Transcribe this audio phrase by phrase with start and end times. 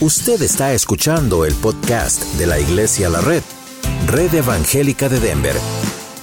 [0.00, 3.44] Usted está escuchando el podcast de la Iglesia La Red,
[4.08, 5.54] Red Evangélica de Denver,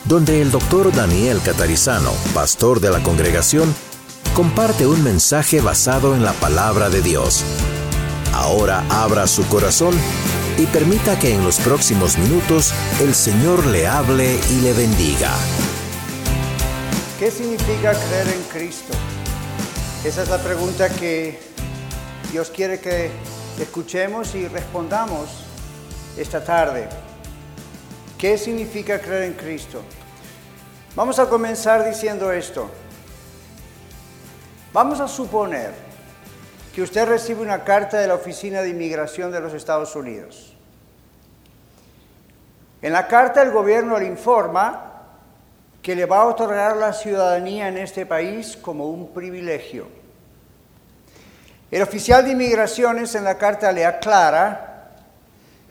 [0.03, 3.73] donde el doctor Daniel Catarizano, pastor de la congregación,
[4.33, 7.45] comparte un mensaje basado en la palabra de Dios.
[8.33, 9.95] Ahora abra su corazón
[10.57, 15.33] y permita que en los próximos minutos el Señor le hable y le bendiga.
[17.17, 18.93] ¿Qué significa creer en Cristo?
[20.03, 21.39] Esa es la pregunta que
[22.33, 23.11] Dios quiere que
[23.59, 25.29] escuchemos y respondamos
[26.17, 26.87] esta tarde.
[28.17, 29.81] ¿Qué significa creer en Cristo?
[30.95, 32.69] Vamos a comenzar diciendo esto.
[34.73, 35.73] Vamos a suponer
[36.73, 40.55] que usted recibe una carta de la Oficina de Inmigración de los Estados Unidos.
[42.81, 44.87] En la carta el gobierno le informa
[45.81, 50.00] que le va a otorgar la ciudadanía en este país como un privilegio.
[51.71, 54.91] El oficial de inmigraciones en la carta le aclara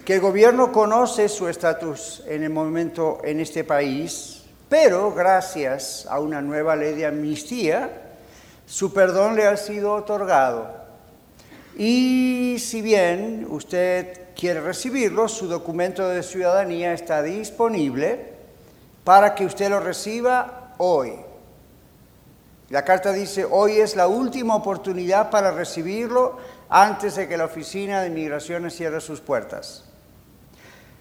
[0.03, 6.19] que el gobierno conoce su estatus en el momento en este país, pero gracias a
[6.19, 7.91] una nueva ley de amnistía,
[8.65, 10.75] su perdón le ha sido otorgado.
[11.77, 18.37] Y si bien usted quiere recibirlo, su documento de ciudadanía está disponible
[19.05, 21.12] para que usted lo reciba hoy.
[22.71, 28.01] La carta dice, hoy es la última oportunidad para recibirlo antes de que la oficina
[28.01, 29.85] de inmigraciones cierre sus puertas.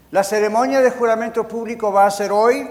[0.09, 2.67] La ceremonia de juramento público va a ser hoy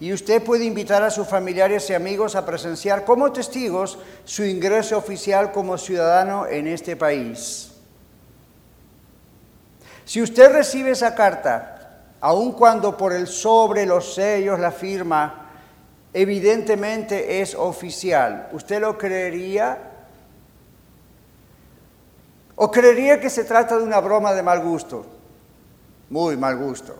[0.00, 4.96] y usted puede invitar a sus familiares y amigos a presenciar como testigos su ingreso
[4.96, 7.72] oficial como ciudadano en este país.
[10.06, 15.41] Si usted recibe esa carta aun cuando por el sobre, los sellos, la firma,
[16.12, 19.78] evidentemente es oficial, ¿usted lo creería?
[22.56, 25.06] ¿O creería que se trata de una broma de mal gusto?
[26.10, 26.96] Muy mal gusto.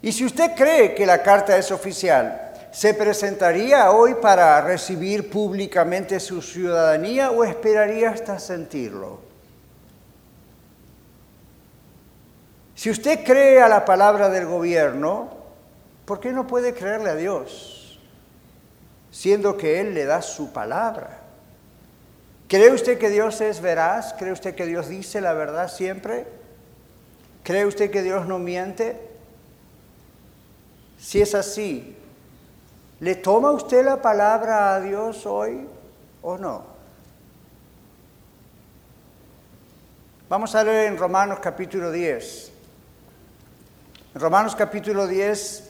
[0.00, 6.20] Y si usted cree que la carta es oficial, ¿se presentaría hoy para recibir públicamente
[6.20, 9.18] su ciudadanía o esperaría hasta sentirlo?
[12.76, 15.37] Si usted cree a la palabra del gobierno,
[16.08, 18.00] ¿por qué no puede creerle a Dios?
[19.10, 21.20] Siendo que Él le da su palabra.
[22.48, 24.14] ¿Cree usted que Dios es veraz?
[24.14, 26.26] ¿Cree usted que Dios dice la verdad siempre?
[27.42, 28.98] ¿Cree usted que Dios no miente?
[30.98, 31.94] Si es así,
[33.00, 35.68] ¿le toma usted la palabra a Dios hoy
[36.22, 36.64] o no?
[40.30, 42.52] Vamos a leer en Romanos capítulo 10.
[44.14, 45.67] En Romanos capítulo 10,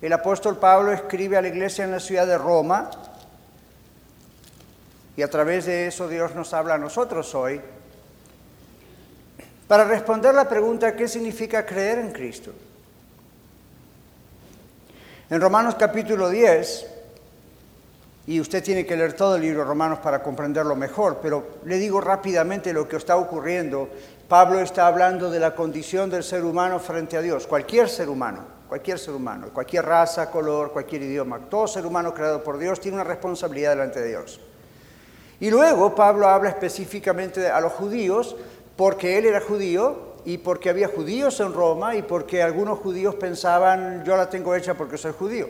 [0.00, 2.90] el apóstol Pablo escribe a la iglesia en la ciudad de Roma
[5.16, 7.60] y a través de eso Dios nos habla a nosotros hoy
[9.66, 12.52] para responder la pregunta ¿qué significa creer en Cristo?
[15.30, 16.86] En Romanos capítulo 10,
[18.28, 21.76] y usted tiene que leer todo el libro de Romanos para comprenderlo mejor, pero le
[21.76, 23.88] digo rápidamente lo que está ocurriendo
[24.28, 28.44] Pablo está hablando de la condición del ser humano frente a Dios, cualquier ser humano,
[28.68, 32.96] cualquier ser humano, cualquier raza, color, cualquier idioma, todo ser humano creado por Dios tiene
[32.96, 34.40] una responsabilidad delante de Dios.
[35.40, 38.36] Y luego Pablo habla específicamente a los judíos
[38.76, 44.04] porque él era judío y porque había judíos en Roma y porque algunos judíos pensaban
[44.04, 45.48] yo la tengo hecha porque soy judío.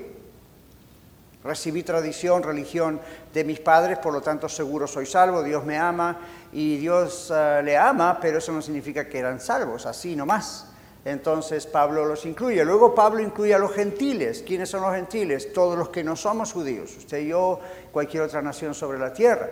[1.43, 3.01] Recibí tradición, religión
[3.33, 6.19] de mis padres, por lo tanto seguro soy salvo, Dios me ama
[6.53, 10.68] y Dios eh, le ama, pero eso no significa que eran salvos, así nomás.
[11.05, 12.65] Entonces Pablo los incluye.
[12.65, 14.43] Luego Pablo incluye a los gentiles.
[14.47, 15.53] ¿Quiénes son los gentiles?
[15.53, 16.97] Todos los que no somos judíos.
[16.97, 17.61] Usted y yo,
[17.93, 19.49] cualquier otra nación sobre la tierra,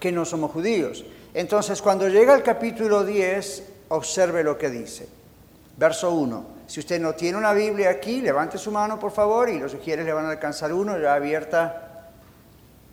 [0.00, 1.04] que no somos judíos.
[1.34, 5.08] Entonces cuando llega al capítulo 10, observe lo que dice.
[5.76, 6.56] Verso 1.
[6.66, 10.04] Si usted no tiene una Biblia aquí, levante su mano, por favor, y los sugieres
[10.04, 12.10] le van a alcanzar uno, ya abierta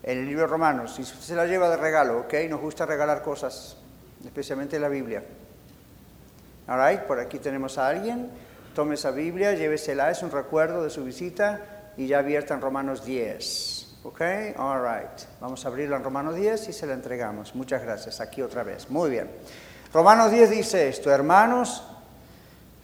[0.03, 0.93] en el libro de Romanos.
[0.95, 2.33] Si se la lleva de regalo, ¿ok?
[2.49, 3.77] Nos gusta regalar cosas,
[4.23, 5.23] especialmente la Biblia.
[6.67, 8.29] All right, por aquí tenemos a alguien.
[8.73, 13.05] Tome esa Biblia, llévesela, es un recuerdo de su visita y ya abierta en Romanos
[13.05, 13.99] 10.
[14.03, 14.21] ¿Ok?
[14.57, 15.21] All right.
[15.39, 17.55] Vamos a abrirla en Romanos 10 y se la entregamos.
[17.55, 18.19] Muchas gracias.
[18.19, 18.89] Aquí otra vez.
[18.89, 19.29] Muy bien.
[19.93, 21.83] Romanos 10 dice esto, hermanos,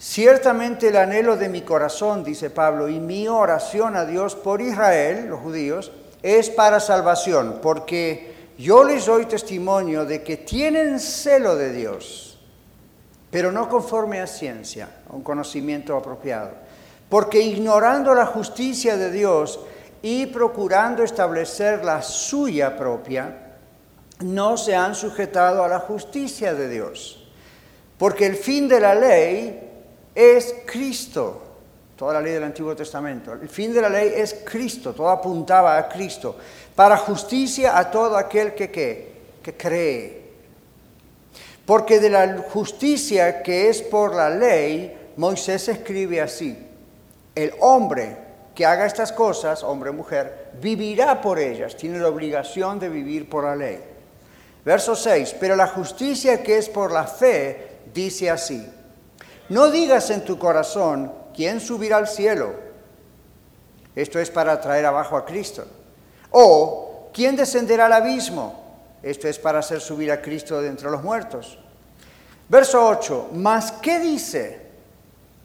[0.01, 5.27] Ciertamente el anhelo de mi corazón, dice Pablo, y mi oración a Dios por Israel,
[5.27, 5.91] los judíos,
[6.23, 12.28] es para salvación, porque yo les doy testimonio de que tienen celo de Dios,
[13.31, 16.51] pero no conforme a ciencia, a un conocimiento apropiado,
[17.09, 19.59] porque ignorando la justicia de Dios
[20.01, 23.49] y procurando establecer la suya propia,
[24.19, 27.27] no se han sujetado a la justicia de Dios.
[27.97, 29.69] Porque el fin de la ley
[30.15, 31.43] es Cristo.
[31.95, 33.33] Toda la ley del Antiguo Testamento.
[33.33, 34.93] El fin de la ley es Cristo.
[34.93, 36.37] Todo apuntaba a Cristo.
[36.75, 40.18] Para justicia a todo aquel que, que cree.
[41.69, 46.57] Porque de la justicia que es por la ley, Moisés escribe así.
[47.35, 48.17] El hombre
[48.55, 51.77] que haga estas cosas, hombre o mujer, vivirá por ellas.
[51.77, 53.79] Tiene la obligación de vivir por la ley.
[54.65, 58.67] Verso 6, pero la justicia que es por la fe dice así,
[59.49, 62.51] no digas en tu corazón, ¿quién subirá al cielo?
[63.95, 65.67] Esto es para traer abajo a Cristo.
[66.31, 68.58] O, ¿quién descenderá al abismo?
[69.01, 71.57] Esto es para hacer subir a Cristo de entre los muertos.
[72.49, 74.61] Verso 8, ¿mas qué dice?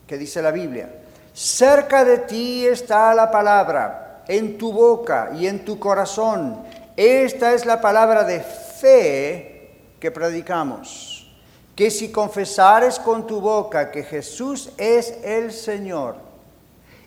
[0.07, 0.89] ¿Qué dice la Biblia?
[1.33, 6.63] Cerca de ti está la palabra, en tu boca y en tu corazón.
[6.97, 11.31] Esta es la palabra de fe que predicamos,
[11.75, 16.17] que si confesares con tu boca que Jesús es el Señor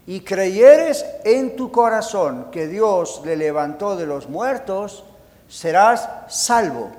[0.06, 5.04] y creyeres en tu corazón que Dios le levantó de los muertos,
[5.48, 6.92] serás salvo.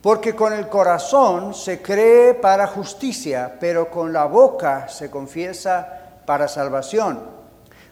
[0.00, 6.48] Porque con el corazón se cree para justicia, pero con la boca se confiesa para
[6.48, 7.20] salvación.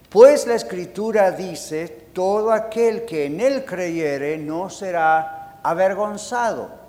[0.09, 6.81] Pues la escritura dice, todo aquel que en él creyere no será avergonzado.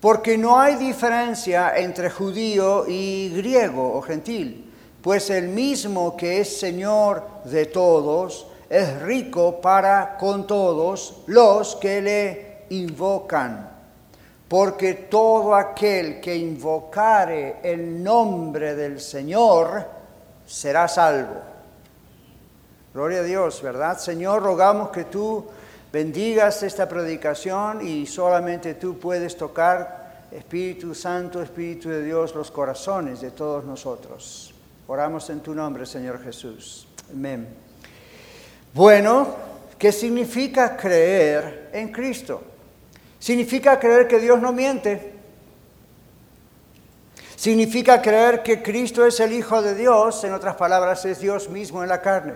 [0.00, 6.58] Porque no hay diferencia entre judío y griego o gentil, pues el mismo que es
[6.58, 13.68] Señor de todos es rico para con todos los que le invocan.
[14.46, 19.84] Porque todo aquel que invocare el nombre del Señor
[20.46, 21.40] será salvo.
[22.94, 23.98] Gloria a Dios, ¿verdad?
[23.98, 25.46] Señor, rogamos que tú
[25.92, 33.20] bendigas esta predicación y solamente tú puedes tocar, Espíritu Santo, Espíritu de Dios, los corazones
[33.20, 34.54] de todos nosotros.
[34.86, 36.86] Oramos en tu nombre, Señor Jesús.
[37.12, 37.69] Amén.
[38.72, 39.36] Bueno,
[39.78, 42.42] ¿qué significa creer en Cristo?
[43.18, 45.14] Significa creer que Dios no miente.
[47.36, 51.82] Significa creer que Cristo es el Hijo de Dios, en otras palabras, es Dios mismo
[51.82, 52.34] en la carne.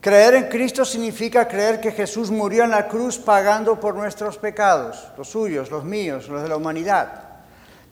[0.00, 5.08] Creer en Cristo significa creer que Jesús murió en la cruz pagando por nuestros pecados,
[5.16, 7.24] los suyos, los míos, los de la humanidad.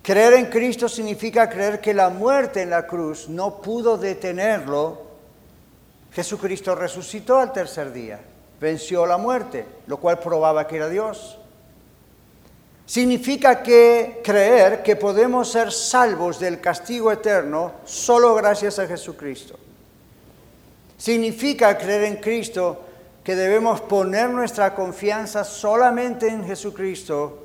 [0.02, 5.05] Creer en Cristo significa creer que la muerte en la cruz no pudo detenerlo.
[6.16, 8.18] Jesucristo resucitó al tercer día,
[8.58, 11.36] venció la muerte, lo cual probaba que era Dios.
[12.86, 19.58] Significa que creer que podemos ser salvos del castigo eterno solo gracias a Jesucristo.
[20.96, 22.80] Significa creer en Cristo
[23.22, 27.44] que debemos poner nuestra confianza solamente en Jesucristo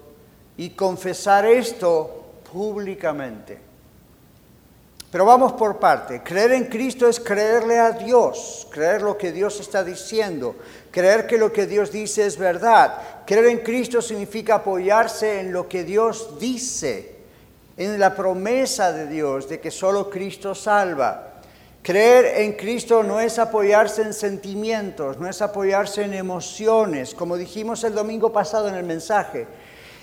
[0.56, 3.70] y confesar esto públicamente.
[5.12, 6.24] Pero vamos por parte.
[6.24, 10.56] Creer en Cristo es creerle a Dios, creer lo que Dios está diciendo,
[10.90, 13.25] creer que lo que Dios dice es verdad.
[13.25, 17.18] Creer en Cristo significa apoyarse en lo que Dios dice,
[17.75, 21.42] en la promesa de Dios de que solo Cristo salva.
[21.81, 27.84] Creer en Cristo no es apoyarse en sentimientos, no es apoyarse en emociones, como dijimos
[27.84, 29.46] el domingo pasado en el mensaje.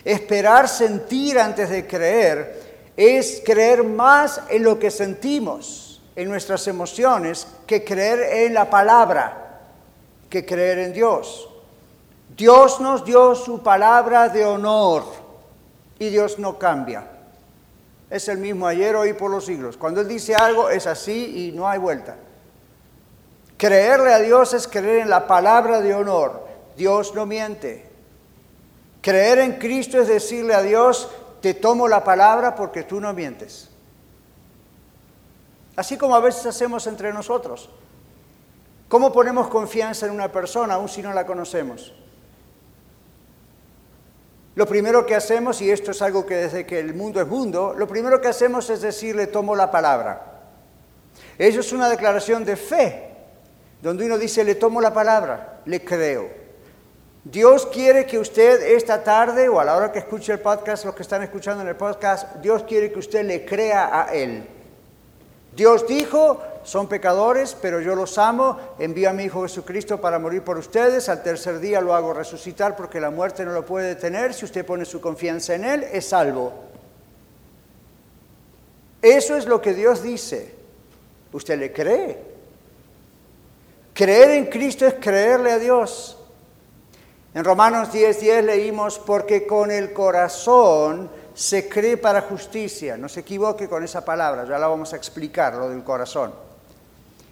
[0.05, 2.68] Esperar sentir antes de creer
[2.99, 9.61] es creer más en lo que sentimos, en nuestras emociones, que creer en la palabra,
[10.29, 11.49] que creer en Dios.
[12.37, 15.05] Dios nos dio su palabra de honor
[15.99, 17.07] y Dios no cambia
[18.11, 19.77] es el mismo ayer, hoy, por los siglos.
[19.77, 22.17] Cuando Él dice algo es así y no hay vuelta.
[23.57, 26.47] Creerle a Dios es creer en la palabra de honor.
[26.77, 27.87] Dios no miente.
[29.03, 31.09] Creer en Cristo es decirle a Dios,
[31.41, 33.71] te tomo la palabra porque tú no mientes.
[35.77, 37.71] Así como a veces hacemos entre nosotros.
[38.89, 41.93] ¿Cómo ponemos confianza en una persona aun si no la conocemos?
[44.55, 47.75] Lo primero que hacemos, y esto es algo que desde que el mundo es mundo,
[47.79, 50.41] lo primero que hacemos es decirle, tomo la palabra.
[51.39, 53.15] Eso es una declaración de fe,
[53.81, 56.48] donde uno dice, le tomo la palabra, le creo.
[57.31, 60.95] Dios quiere que usted esta tarde o a la hora que escuche el podcast, los
[60.95, 64.49] que están escuchando en el podcast, Dios quiere que usted le crea a Él.
[65.55, 70.43] Dios dijo, son pecadores, pero yo los amo, envío a mi Hijo Jesucristo para morir
[70.43, 74.33] por ustedes, al tercer día lo hago resucitar porque la muerte no lo puede detener,
[74.33, 76.55] si usted pone su confianza en Él, es salvo.
[79.03, 80.55] Eso es lo que Dios dice.
[81.33, 82.19] ¿Usted le cree?
[83.93, 86.18] Creer en Cristo es creerle a Dios.
[87.35, 92.97] En Romanos 10:10 10 leímos, porque con el corazón se cree para justicia.
[92.97, 96.33] No se equivoque con esa palabra, ya la vamos a explicar, lo del corazón.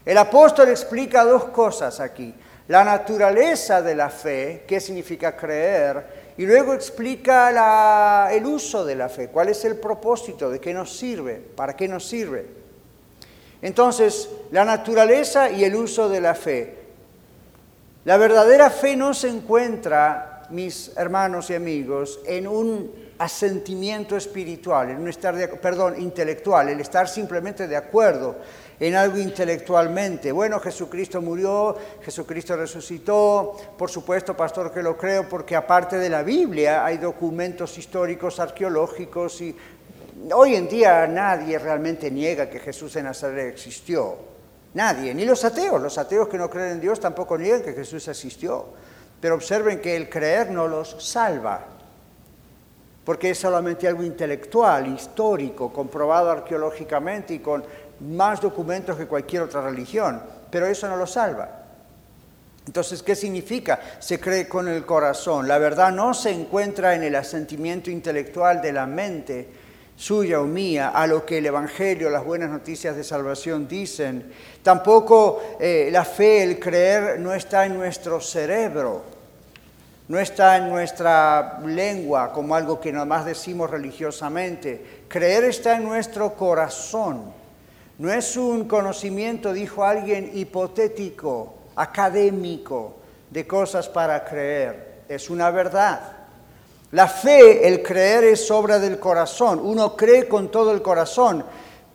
[0.05, 2.33] El apóstol explica dos cosas aquí.
[2.69, 9.09] La naturaleza de la fe, qué significa creer, y luego explica el uso de la
[9.09, 12.47] fe, cuál es el propósito, de qué nos sirve, para qué nos sirve.
[13.63, 16.76] Entonces, la naturaleza y el uso de la fe.
[18.07, 24.99] La verdadera fe no se encuentra, mis hermanos y amigos, en un asentimiento espiritual, en
[24.99, 28.37] un estar, de, perdón, intelectual, el estar simplemente de acuerdo
[28.79, 30.31] en algo intelectualmente.
[30.31, 36.23] Bueno, Jesucristo murió, Jesucristo resucitó, por supuesto, pastor, que lo creo, porque aparte de la
[36.23, 39.57] Biblia hay documentos históricos, arqueológicos y
[40.33, 44.36] hoy en día nadie realmente niega que Jesús de Nazaret existió.
[44.77, 48.07] Nadie, ni los ateos, los ateos que no creen en Dios tampoco niegan que Jesús
[48.09, 48.67] existió.
[49.21, 51.77] Pero observen que el creer no los salva
[53.07, 57.65] porque es solamente algo intelectual, histórico, comprobado arqueológicamente y con
[58.01, 61.63] más documentos que cualquier otra religión, pero eso no lo salva.
[62.67, 63.79] Entonces, ¿qué significa?
[64.01, 65.47] Se cree con el corazón.
[65.47, 69.49] La verdad no se encuentra en el asentimiento intelectual de la mente
[69.95, 74.33] suya o mía a lo que el Evangelio, las buenas noticias de salvación dicen.
[74.67, 79.17] Tampoco eh, la fe, el creer, no está en nuestro cerebro
[80.09, 85.03] no está en nuestra lengua como algo que nada más decimos religiosamente.
[85.09, 87.33] Creer está en nuestro corazón.
[87.99, 92.95] No es un conocimiento, dijo alguien, hipotético, académico,
[93.31, 95.03] de cosas para creer.
[95.09, 96.01] Es una verdad.
[96.93, 99.59] La fe, el creer es obra del corazón.
[99.61, 101.45] Uno cree con todo el corazón,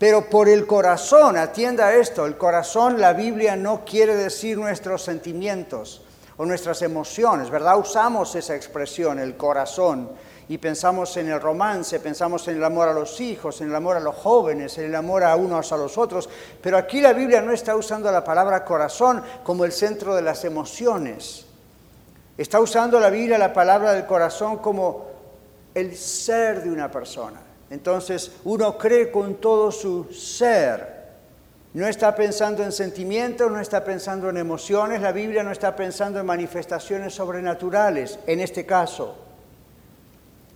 [0.02, 6.02] pero por el corazón, atienda esto, el corazón, la Biblia no quiere decir nuestros sentimientos
[6.38, 7.78] o nuestras emociones, ¿verdad?
[7.78, 10.10] Usamos esa expresión, el corazón,
[10.50, 13.96] y pensamos en el romance, pensamos en el amor a los hijos, en el amor
[13.96, 16.28] a los jóvenes, en el amor a unos a los otros,
[16.64, 20.44] pero aquí la Biblia no está usando la palabra corazón como el centro de las
[20.46, 21.46] emociones.
[22.40, 25.06] Está usando la Biblia la palabra del corazón como
[25.76, 27.51] el ser de una persona.
[27.72, 31.02] Entonces uno cree con todo su ser
[31.74, 36.20] no está pensando en sentimientos, no está pensando en emociones, la Biblia no está pensando
[36.20, 39.16] en manifestaciones sobrenaturales, en este caso,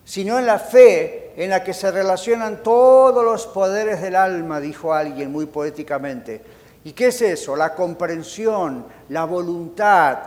[0.03, 4.93] sino en la fe en la que se relacionan todos los poderes del alma, dijo
[4.93, 6.41] alguien muy poéticamente.
[6.83, 7.55] ¿Y qué es eso?
[7.55, 10.17] La comprensión, la voluntad,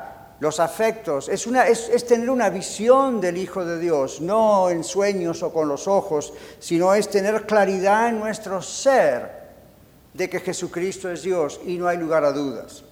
[0.40, 1.28] los afectos.
[1.28, 6.32] Es, tener una visión del Hijo de Dios, no en sueños o con los ojos,
[6.58, 9.38] sino es tener claridad en nuestro ser
[10.14, 12.84] de que Jesucristo es Dios y no hay lugar a dudas.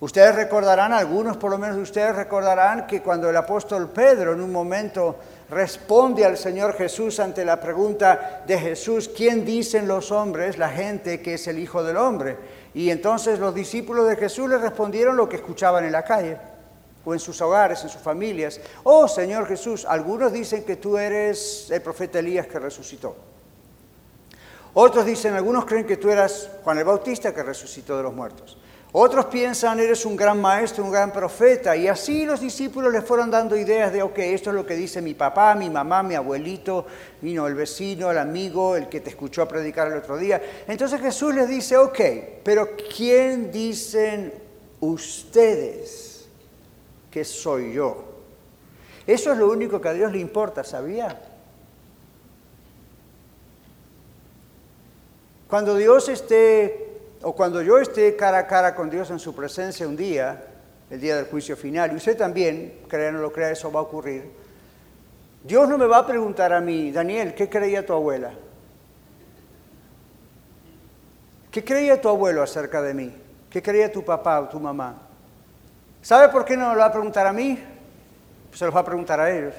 [0.00, 4.40] Ustedes recordarán, algunos por lo menos de ustedes recordarán que cuando el apóstol Pedro en
[4.40, 5.16] un momento
[5.48, 11.22] responde al Señor Jesús ante la pregunta de Jesús, ¿quién dicen los hombres, la gente,
[11.22, 12.36] que es el Hijo del Hombre?
[12.74, 16.36] Y entonces los discípulos de Jesús le respondieron lo que escuchaban en la calle
[17.04, 18.60] o en sus hogares, en sus familias.
[18.84, 23.16] Oh Señor Jesús, algunos dicen que tú eres el profeta Elías que resucitó.
[24.74, 28.58] Otros dicen, algunos creen que tú eras Juan el Bautista que resucitó de los muertos.
[28.96, 31.76] Otros piensan, eres un gran maestro, un gran profeta.
[31.76, 35.02] Y así los discípulos les fueron dando ideas de, ok, esto es lo que dice
[35.02, 36.86] mi papá, mi mamá, mi abuelito,
[37.20, 40.40] vino el vecino, el amigo, el que te escuchó predicar el otro día.
[40.68, 42.00] Entonces Jesús les dice, ok,
[42.44, 44.32] pero ¿quién dicen
[44.78, 46.13] ustedes
[47.14, 48.02] que soy yo?
[49.06, 51.16] Eso es lo único que a Dios le importa, ¿sabía?
[55.46, 59.86] Cuando Dios esté, o cuando yo esté cara a cara con Dios en su presencia
[59.86, 60.44] un día,
[60.90, 63.78] el día del juicio final, y usted también, crea o no lo crea, eso va
[63.78, 64.28] a ocurrir,
[65.44, 68.32] Dios no me va a preguntar a mí, Daniel, ¿qué creía tu abuela?
[71.52, 73.14] ¿Qué creía tu abuelo acerca de mí?
[73.48, 75.03] ¿Qué creía tu papá o tu mamá?
[76.04, 77.58] ¿Sabe por qué no lo va a preguntar a mí?
[78.50, 79.54] Pues se lo va a preguntar a ellos.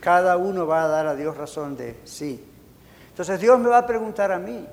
[0.00, 2.42] Cada uno va a dar a Dios razón de sí.
[3.10, 4.66] Entonces Dios me va a preguntar a mí,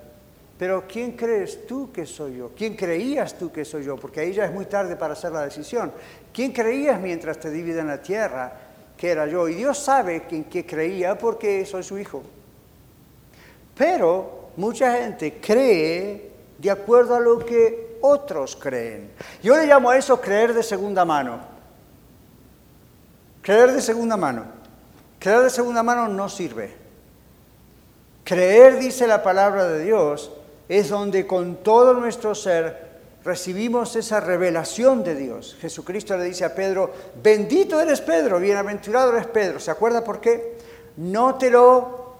[0.57, 2.51] pero ¿quién crees tú que soy yo?
[2.55, 3.97] ¿Quién creías tú que soy yo?
[3.97, 5.91] Porque ahí ya es muy tarde para hacer la decisión.
[6.33, 8.53] ¿Quién creías mientras te dividen la tierra
[8.95, 9.49] que era yo?
[9.49, 12.23] Y Dios sabe en qué creía porque soy su hijo.
[13.77, 19.11] Pero mucha gente cree de acuerdo a lo que otros creen.
[19.41, 21.39] Yo le llamo a eso creer de segunda mano.
[23.41, 24.45] Creer de segunda mano.
[25.19, 26.73] Creer de segunda mano no sirve.
[28.23, 30.31] Creer, dice la palabra de Dios,
[30.69, 32.91] es donde con todo nuestro ser
[33.23, 35.57] recibimos esa revelación de Dios.
[35.59, 36.91] Jesucristo le dice a Pedro,
[37.21, 39.59] bendito eres Pedro, bienaventurado eres Pedro.
[39.59, 40.57] ¿Se acuerda por qué?
[40.97, 42.15] No te lo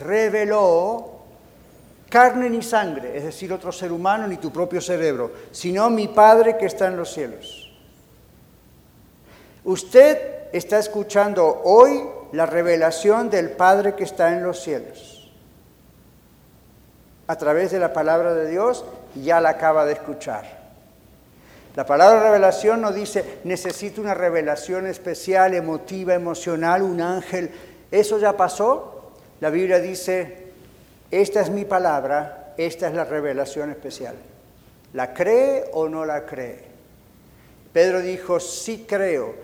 [0.00, 1.15] reveló
[2.08, 6.56] carne ni sangre, es decir, otro ser humano ni tu propio cerebro, sino mi Padre
[6.56, 7.72] que está en los cielos.
[9.64, 15.30] Usted está escuchando hoy la revelación del Padre que está en los cielos.
[17.26, 18.84] A través de la palabra de Dios
[19.16, 20.66] ya la acaba de escuchar.
[21.74, 27.50] La palabra revelación no dice necesito una revelación especial, emotiva, emocional, un ángel.
[27.90, 29.12] Eso ya pasó.
[29.40, 30.45] La Biblia dice,
[31.10, 34.16] esta es mi palabra, esta es la revelación especial.
[34.92, 36.64] ¿La cree o no la cree?
[37.72, 39.34] Pedro dijo, sí creo,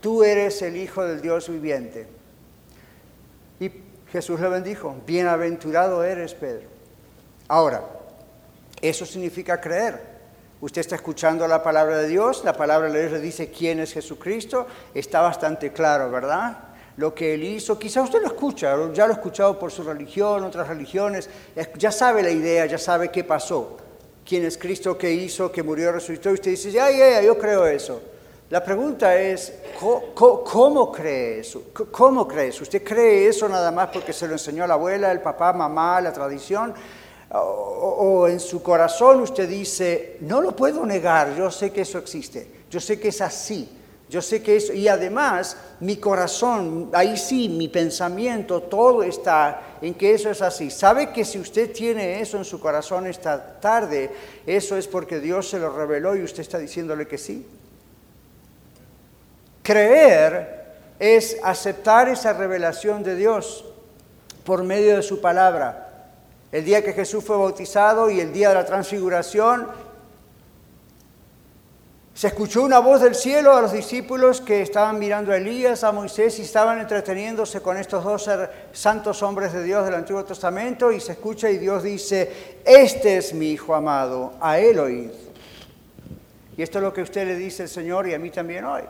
[0.00, 2.06] tú eres el Hijo del Dios viviente.
[3.60, 3.70] Y
[4.10, 6.68] Jesús le bendijo, bienaventurado eres Pedro.
[7.48, 7.82] Ahora,
[8.80, 10.12] eso significa creer.
[10.60, 13.92] Usted está escuchando la palabra de Dios, la palabra de Dios le dice quién es
[13.92, 16.71] Jesucristo, está bastante claro, ¿verdad?
[16.96, 20.44] Lo que él hizo, quizá usted lo escucha, ya lo ha escuchado por su religión,
[20.44, 21.28] otras religiones,
[21.78, 23.76] ya sabe la idea, ya sabe qué pasó,
[24.26, 27.38] quién es Cristo, qué hizo, que murió, resucitó, y usted dice, ya, ya, ya, yo
[27.38, 28.02] creo eso.
[28.50, 29.54] La pregunta es,
[30.14, 31.62] ¿cómo, cree eso?
[31.90, 32.64] ¿Cómo cree eso?
[32.64, 36.12] ¿Usted cree eso nada más porque se lo enseñó la abuela, el papá, mamá, la
[36.12, 36.74] tradición?
[37.34, 42.46] o, en su corazón usted dice, no lo puedo negar, yo sé que eso existe,
[42.70, 43.68] yo sé que es así,
[44.12, 49.94] yo sé que eso, y además mi corazón, ahí sí, mi pensamiento, todo está en
[49.94, 50.70] que eso es así.
[50.70, 54.10] ¿Sabe que si usted tiene eso en su corazón esta tarde,
[54.46, 57.46] eso es porque Dios se lo reveló y usted está diciéndole que sí?
[59.62, 60.66] Creer
[60.98, 63.64] es aceptar esa revelación de Dios
[64.44, 65.88] por medio de su palabra
[66.52, 69.66] el día que Jesús fue bautizado y el día de la transfiguración,
[72.14, 75.92] se escuchó una voz del cielo a los discípulos que estaban mirando a Elías, a
[75.92, 78.28] Moisés y estaban entreteniéndose con estos dos
[78.72, 83.32] santos hombres de Dios del Antiguo Testamento y se escucha y Dios dice, este es
[83.32, 85.10] mi Hijo amado, a él.
[86.54, 88.82] Y esto es lo que usted le dice al Señor y a mí también hoy.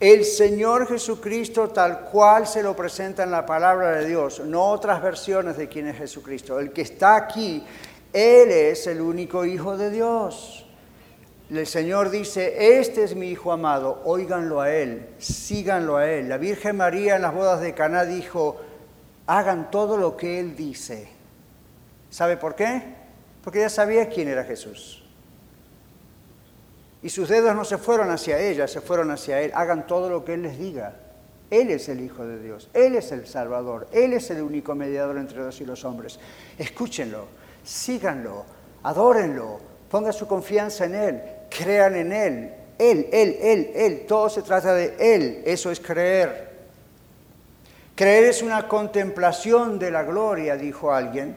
[0.00, 5.02] El Señor Jesucristo tal cual se lo presenta en la palabra de Dios, no otras
[5.02, 6.58] versiones de quién es Jesucristo.
[6.58, 7.62] El que está aquí,
[8.14, 10.63] Él es el único Hijo de Dios.
[11.56, 16.28] El Señor dice, este es mi Hijo amado, óiganlo a Él, síganlo a Él.
[16.28, 18.60] La Virgen María en las bodas de Caná dijo,
[19.26, 21.08] hagan todo lo que Él dice.
[22.10, 22.82] ¿Sabe por qué?
[23.42, 25.04] Porque ella sabía quién era Jesús.
[27.02, 29.52] Y sus dedos no se fueron hacia ella, se fueron hacia Él.
[29.54, 30.96] Hagan todo lo que Él les diga.
[31.50, 35.18] Él es el Hijo de Dios, Él es el Salvador, Él es el único mediador
[35.18, 36.18] entre Dios y los hombres.
[36.58, 37.26] Escúchenlo,
[37.62, 38.44] síganlo,
[38.82, 42.52] adórenlo, pongan su confianza en Él, crean en Él.
[42.80, 46.50] Él, Él, Él, Él, todo se trata de Él, eso es creer.
[47.94, 51.36] Creer es una contemplación de la gloria, dijo alguien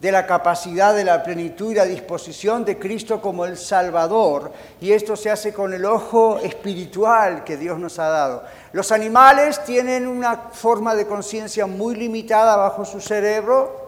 [0.00, 4.92] de la capacidad de la plenitud y la disposición de Cristo como el Salvador, y
[4.92, 8.42] esto se hace con el ojo espiritual que Dios nos ha dado.
[8.72, 13.85] Los animales tienen una forma de conciencia muy limitada bajo su cerebro.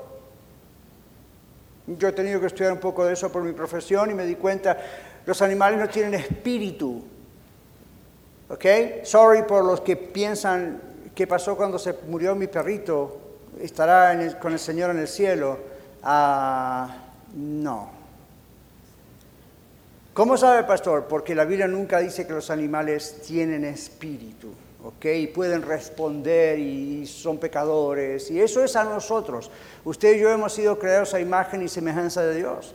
[1.96, 4.35] Yo he tenido que estudiar un poco de eso por mi profesión y me di
[4.35, 4.77] cuenta,
[5.24, 7.03] los animales no tienen espíritu.
[8.51, 8.64] ¿Ok?
[9.05, 10.81] Sorry por los que piensan
[11.14, 13.18] qué pasó cuando se murió mi perrito,
[13.61, 15.59] estará con el Señor en el cielo.
[16.03, 16.94] Ah,
[17.35, 17.90] no.
[20.14, 21.07] ¿Cómo sabe, pastor?
[21.09, 24.53] Porque la Biblia nunca dice que los animales tienen espíritu,
[24.84, 25.06] ¿ok?
[25.34, 28.30] Pueden responder y son pecadores.
[28.30, 29.50] Y eso es a nosotros.
[29.84, 32.74] Usted y yo hemos sido creados a imagen y semejanza de Dios.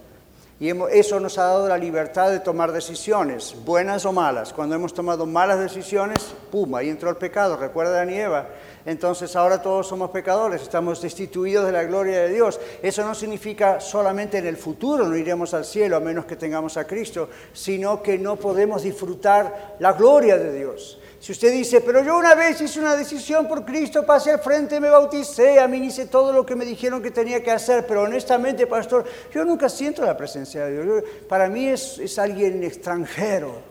[0.59, 4.53] Y eso nos ha dado la libertad de tomar decisiones, buenas o malas.
[4.53, 6.75] Cuando hemos tomado malas decisiones, ¡pum!
[6.75, 7.57] Ahí entró el pecado.
[7.57, 8.47] Recuerda a Nieva
[8.85, 12.59] entonces ahora todos somos pecadores, estamos destituidos de la gloria de Dios.
[12.81, 16.75] Eso no significa solamente en el futuro no iremos al cielo a menos que tengamos
[16.75, 20.99] a Cristo, sino que no podemos disfrutar la gloria de Dios.
[21.23, 24.81] Si usted dice, pero yo una vez hice una decisión por Cristo, pasé al frente,
[24.81, 28.01] me bauticé, a mí hice todo lo que me dijeron que tenía que hacer, pero
[28.01, 31.03] honestamente, pastor, yo nunca siento la presencia de Dios.
[31.29, 33.61] Para mí es, es alguien extranjero.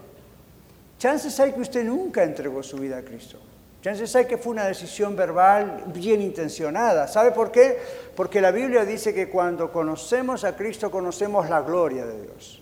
[0.97, 3.39] Chances hay que usted nunca entregó su vida a Cristo.
[3.83, 7.07] Chances hay que fue una decisión verbal bien intencionada.
[7.07, 7.79] ¿Sabe por qué?
[8.17, 12.62] Porque la Biblia dice que cuando conocemos a Cristo conocemos la gloria de Dios.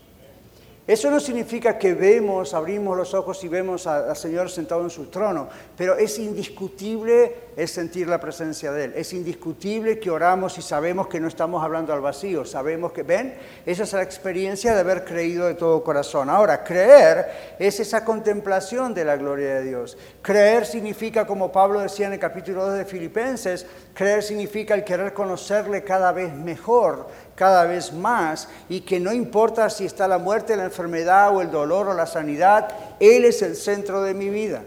[0.87, 5.07] Eso no significa que vemos, abrimos los ojos y vemos al Señor sentado en su
[5.07, 8.93] trono, pero es indiscutible el sentir la presencia de Él.
[8.97, 12.45] Es indiscutible que oramos y sabemos que no estamos hablando al vacío.
[12.45, 13.35] Sabemos que, ven,
[13.67, 16.31] esa es la experiencia de haber creído de todo corazón.
[16.31, 19.99] Ahora, creer es esa contemplación de la gloria de Dios.
[20.23, 25.13] Creer significa, como Pablo decía en el capítulo 2 de Filipenses, creer significa el querer
[25.13, 27.07] conocerle cada vez mejor
[27.41, 31.51] cada vez más y que no importa si está la muerte, la enfermedad o el
[31.51, 32.69] dolor o la sanidad,
[33.01, 34.63] Él es el centro de mi vida.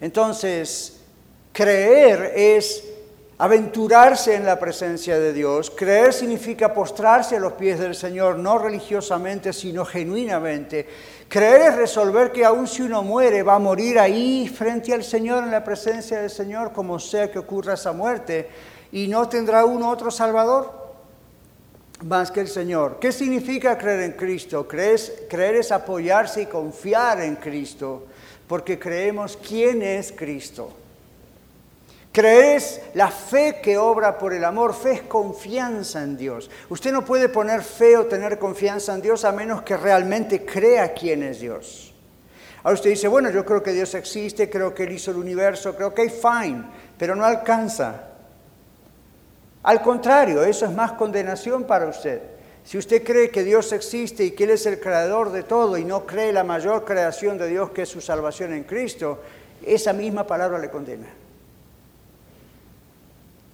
[0.00, 1.02] Entonces,
[1.52, 2.82] creer es
[3.36, 5.70] aventurarse en la presencia de Dios.
[5.70, 10.88] Creer significa postrarse a los pies del Señor, no religiosamente, sino genuinamente.
[11.28, 15.44] Creer es resolver que aun si uno muere, va a morir ahí frente al Señor,
[15.44, 18.48] en la presencia del Señor, como sea que ocurra esa muerte,
[18.92, 20.77] y no tendrá uno otro Salvador
[22.02, 22.98] más que el Señor.
[23.00, 24.66] ¿Qué significa creer en Cristo?
[24.66, 28.06] Creer, es apoyarse y confiar en Cristo,
[28.46, 30.72] porque creemos quién es Cristo.
[32.12, 36.50] Creer es la fe que obra por el amor, fe es confianza en Dios.
[36.68, 40.92] Usted no puede poner fe o tener confianza en Dios a menos que realmente crea
[40.94, 41.94] quién es Dios.
[42.62, 45.76] Ahora usted dice, bueno, yo creo que Dios existe, creo que Él hizo el universo,
[45.76, 46.64] creo que hay fine,
[46.96, 48.07] pero no alcanza.
[49.62, 52.22] Al contrario, eso es más condenación para usted.
[52.64, 55.84] Si usted cree que Dios existe y que Él es el creador de todo y
[55.84, 59.20] no cree la mayor creación de Dios que es su salvación en Cristo,
[59.64, 61.08] esa misma palabra le condena.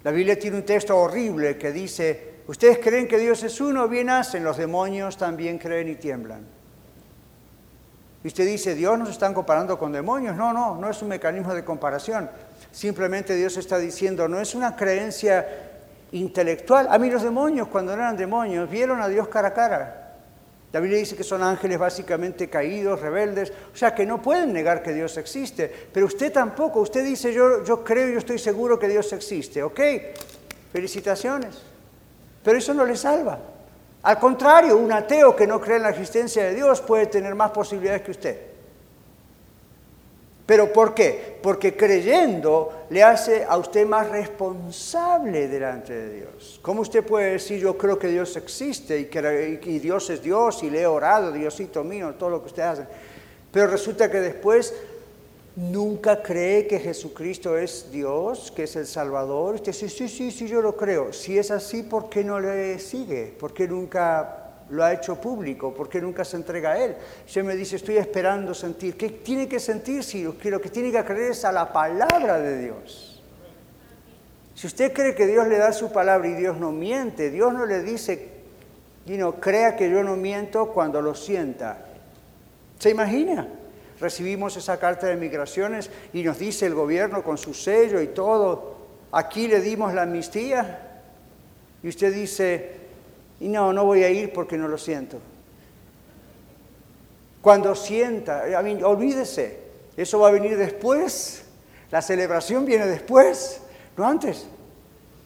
[0.03, 4.11] La Biblia tiene un texto horrible que dice, ustedes creen que Dios es uno, bien
[4.11, 6.45] hacen, los demonios también creen y tiemblan.
[8.25, 10.35] Y usted dice, Dios nos están comparando con demonios.
[10.35, 12.31] No, no, no es un mecanismo de comparación.
[12.73, 15.47] Simplemente Dios está diciendo, no es una creencia
[16.15, 16.87] intelectual.
[16.91, 20.01] A mí los demonios, cuando no eran demonios, vieron a Dios cara a cara.
[20.73, 24.83] La Biblia dice que son ángeles básicamente caídos, rebeldes, o sea que no pueden negar
[24.83, 28.89] que Dios existe, pero usted tampoco, usted dice yo, yo creo, yo estoy seguro que
[28.89, 29.81] Dios existe, ok,
[30.73, 31.63] felicitaciones,
[32.43, 33.39] pero eso no le salva.
[34.03, 37.53] Al contrario, un ateo que no cree en la existencia de Dios puede tener más
[37.53, 38.54] posibilidades que usted.
[40.47, 41.39] ¿Pero por qué?
[41.43, 46.59] Porque creyendo le hace a usted más responsable delante de Dios.
[46.61, 50.69] ¿Cómo usted puede decir yo creo que Dios existe y que Dios es Dios y
[50.69, 52.87] le he orado, Diosito mío, todo lo que usted hace?
[53.51, 54.75] Pero resulta que después
[55.57, 59.55] nunca cree que Jesucristo es Dios, que es el Salvador.
[59.55, 61.13] Usted dice, sí, sí, sí, yo lo creo.
[61.13, 63.35] Si es así, ¿por qué no le sigue?
[63.39, 66.97] ¿Por qué nunca lo ha hecho público, porque nunca se entrega a Él.
[67.27, 68.97] Se me dice, estoy esperando sentir.
[68.97, 72.59] ¿Qué tiene que sentir si lo que tiene que creer es a la palabra de
[72.59, 73.23] Dios?
[74.55, 77.67] Si usted cree que Dios le da su palabra y Dios no miente, Dios no
[77.67, 78.35] le dice,
[79.07, 81.87] y no crea que yo no miento cuando lo sienta.
[82.79, 83.49] ¿Se imagina?
[84.01, 88.77] Recibimos esa carta de migraciones y nos dice el gobierno con su sello y todo,
[89.13, 91.03] aquí le dimos la amnistía.
[91.83, 92.84] Y usted dice,
[93.41, 95.19] y no, no voy a ir porque no lo siento.
[97.41, 98.45] Cuando sienta,
[98.85, 99.59] olvídese,
[99.97, 101.45] eso va a venir después,
[101.91, 103.61] la celebración viene después,
[103.97, 104.47] no antes.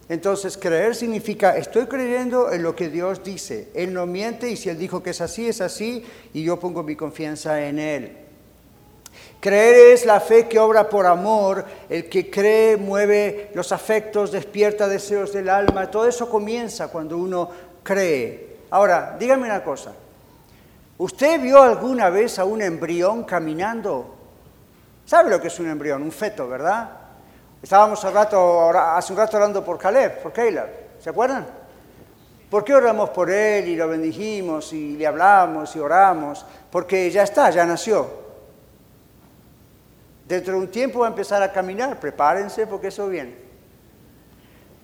[0.09, 3.69] Entonces, creer significa, estoy creyendo en lo que Dios dice.
[3.75, 6.83] Él no miente y si Él dijo que es así, es así y yo pongo
[6.83, 8.17] mi confianza en Él.
[9.41, 14.89] Creer es la fe que obra por amor, el que cree mueve los afectos, despierta
[14.89, 15.91] deseos del alma.
[15.91, 17.49] Todo eso comienza cuando uno
[18.71, 19.93] Ahora, dígame una cosa.
[20.99, 24.15] ¿Usted vio alguna vez a un embrión caminando?
[25.07, 26.03] ¿Sabe lo que es un embrión?
[26.03, 26.91] Un feto, ¿verdad?
[27.63, 30.69] Estábamos hace, rato, un rato hablando por Caleb, por Caleb.
[31.01, 31.47] ¿Se acuerdan?
[32.51, 36.45] ¿Por qué oramos por él y lo bendijimos y le hablamos y oramos?
[36.71, 38.07] Porque ya está, ya nació.
[40.27, 43.48] Dentro de un tiempo va a empezar a caminar, prepárense porque eso viene.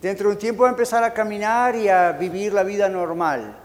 [0.04, 3.56] Dentro de un tiempo va a empezar a caminar y a vivir la vida normal.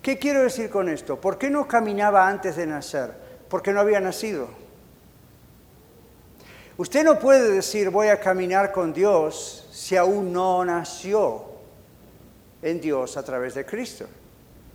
[0.00, 1.20] ¿Qué quiero decir con esto?
[1.20, 3.10] ¿Por qué no caminaba antes de nacer?
[3.48, 4.48] Porque no había nacido.
[6.76, 11.42] Usted no puede decir voy a caminar con Dios si aún no nació
[12.62, 14.06] en Dios a través de Cristo.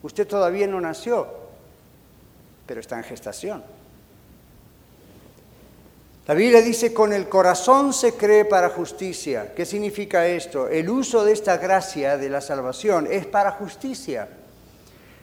[0.04, 1.30] Usted todavía no nació,
[2.66, 3.64] pero está en gestación.
[6.30, 9.52] La Biblia dice, con el corazón se cree para justicia.
[9.56, 10.68] ¿Qué significa esto?
[10.68, 14.28] El uso de esta gracia de la salvación es para justicia.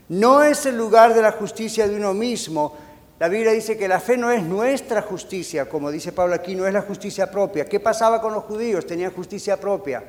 [0.09, 2.77] No es el lugar de la justicia de uno mismo.
[3.21, 6.66] La Biblia dice que la fe no es nuestra justicia, como dice Pablo aquí, no
[6.66, 7.66] es la justicia propia.
[7.66, 8.85] ¿Qué pasaba con los judíos?
[8.85, 10.03] Tenían justicia propia.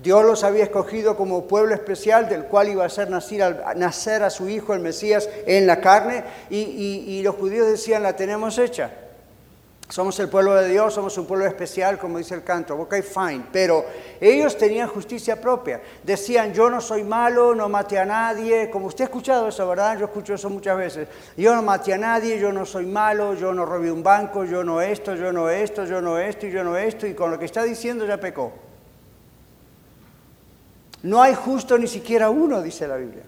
[0.00, 4.48] Dios los había escogido como pueblo especial del cual iba a hacer nacer, a su
[4.48, 8.92] hijo el Mesías en la carne y los judíos decían, la tenemos hecha.
[9.88, 12.74] Somos el pueblo de Dios, somos un pueblo especial, como dice el canto.
[12.74, 13.46] Ok, fine.
[13.52, 13.84] Pero
[14.20, 15.80] ellos tenían justicia propia.
[16.02, 18.68] Decían, yo no soy malo, no maté a nadie.
[18.68, 19.96] Como usted ha escuchado eso, ¿verdad?
[19.96, 21.08] Yo escucho eso muchas veces.
[21.36, 24.64] Yo no maté a nadie, yo no soy malo, yo no robé un banco, yo
[24.64, 27.06] no esto, yo no esto, yo no esto yo no esto.
[27.06, 28.52] Y con lo que está diciendo ya pecó.
[31.04, 33.22] No hay justo ni siquiera uno, dice la Biblia.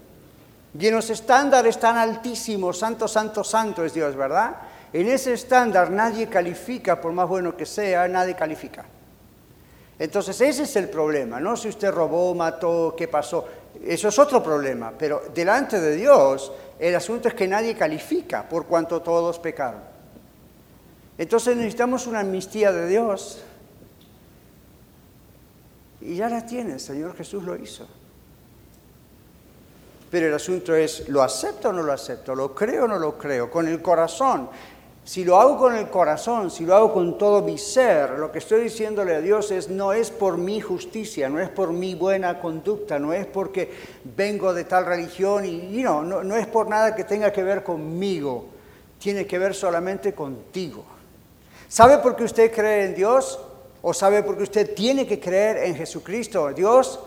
[0.79, 4.57] Y en los estándares tan altísimos, santo, santo, santo es Dios, ¿verdad?
[4.93, 8.85] En ese estándar nadie califica, por más bueno que sea, nadie califica.
[9.99, 13.47] Entonces ese es el problema, no si usted robó, mató, qué pasó.
[13.85, 18.67] Eso es otro problema, pero delante de Dios el asunto es que nadie califica por
[18.67, 19.83] cuanto todos pecaron.
[21.19, 23.43] Entonces necesitamos una amnistía de Dios.
[26.01, 27.87] Y ya la tiene, el Señor Jesús lo hizo.
[30.11, 32.35] Pero el asunto es, ¿lo acepto o no lo acepto?
[32.35, 33.51] ¿Lo creo o no lo creo?
[33.51, 34.49] Con el corazón.
[35.09, 38.41] Si lo hago con el corazón, si lo hago con todo mi ser, lo que
[38.41, 42.39] estoy diciéndole a Dios es no es por mi justicia, no es por mi buena
[42.39, 43.73] conducta, no es porque
[44.05, 48.49] vengo de tal religión y, no, no es por nada que tenga que ver conmigo,
[48.99, 50.85] tiene que ver solamente contigo.
[51.71, 53.41] ¿Sabe por qué usted cree en Dios?
[53.81, 57.01] ¿O sabe por qué usted tiene que creer en Jesucristo, Dios?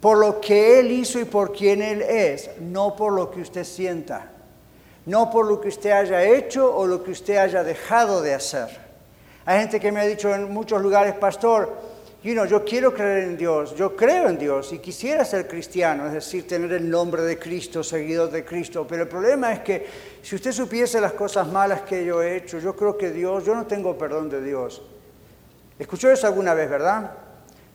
[0.00, 3.64] Por lo que Él hizo y por quien Él es, no por lo que usted
[3.64, 4.31] sienta
[5.06, 8.68] no por lo que usted haya hecho o lo que usted haya dejado de hacer.
[9.44, 11.72] Hay gente que me ha dicho en muchos lugares, pastor,
[12.22, 16.46] yo quiero creer en Dios, yo creo en Dios y quisiera ser cristiano, es decir,
[16.46, 19.86] tener el nombre de Cristo, seguidor de Cristo, pero el problema es que
[20.22, 23.56] si usted supiese las cosas malas que yo he hecho, yo creo que Dios, yo
[23.56, 24.82] no tengo perdón de Dios.
[25.78, 27.10] ¿Escuchó eso alguna vez, verdad?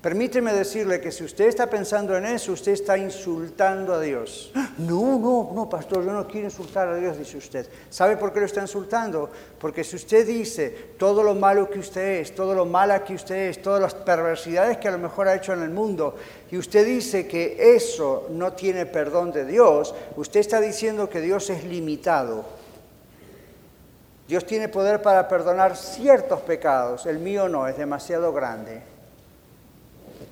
[0.08, 4.54] Permíteme decirle que si usted está pensando en eso, usted está insultando a Dios.
[4.78, 7.68] No, no, no, pastor, yo no quiero insultar a Dios, dice usted.
[7.90, 9.30] ¿Sabe por qué lo está insultando?
[9.60, 13.50] Porque si usted dice todo lo malo que usted es, todo lo mala que usted
[13.50, 16.16] es, todas las perversidades que a lo mejor ha hecho en el mundo,
[16.50, 21.50] y usted dice que eso no tiene perdón de Dios, usted está diciendo que Dios
[21.50, 22.46] es limitado.
[24.26, 28.87] Dios tiene poder para perdonar ciertos pecados, el mío no, es demasiado grande.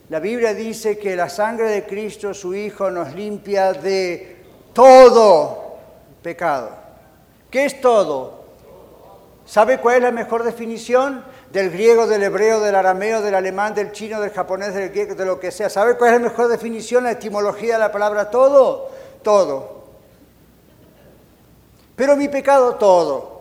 [0.09, 5.77] La Biblia dice que la sangre de Cristo, su Hijo, nos limpia de todo
[6.21, 6.69] pecado.
[7.49, 8.45] ¿Qué es todo?
[9.45, 11.23] ¿Sabe cuál es la mejor definición?
[11.51, 15.25] Del griego, del hebreo, del arameo, del alemán, del chino, del japonés, del griego, de
[15.25, 15.69] lo que sea.
[15.69, 18.89] ¿Sabe cuál es la mejor definición, la etimología de la palabra todo?
[19.23, 19.85] Todo.
[21.95, 23.34] Pero mi pecado, todo.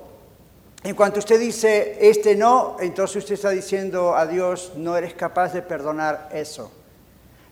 [0.85, 5.55] En cuanto usted dice este no, entonces usted está diciendo a Dios, no eres capaz
[5.55, 6.71] de perdonar eso.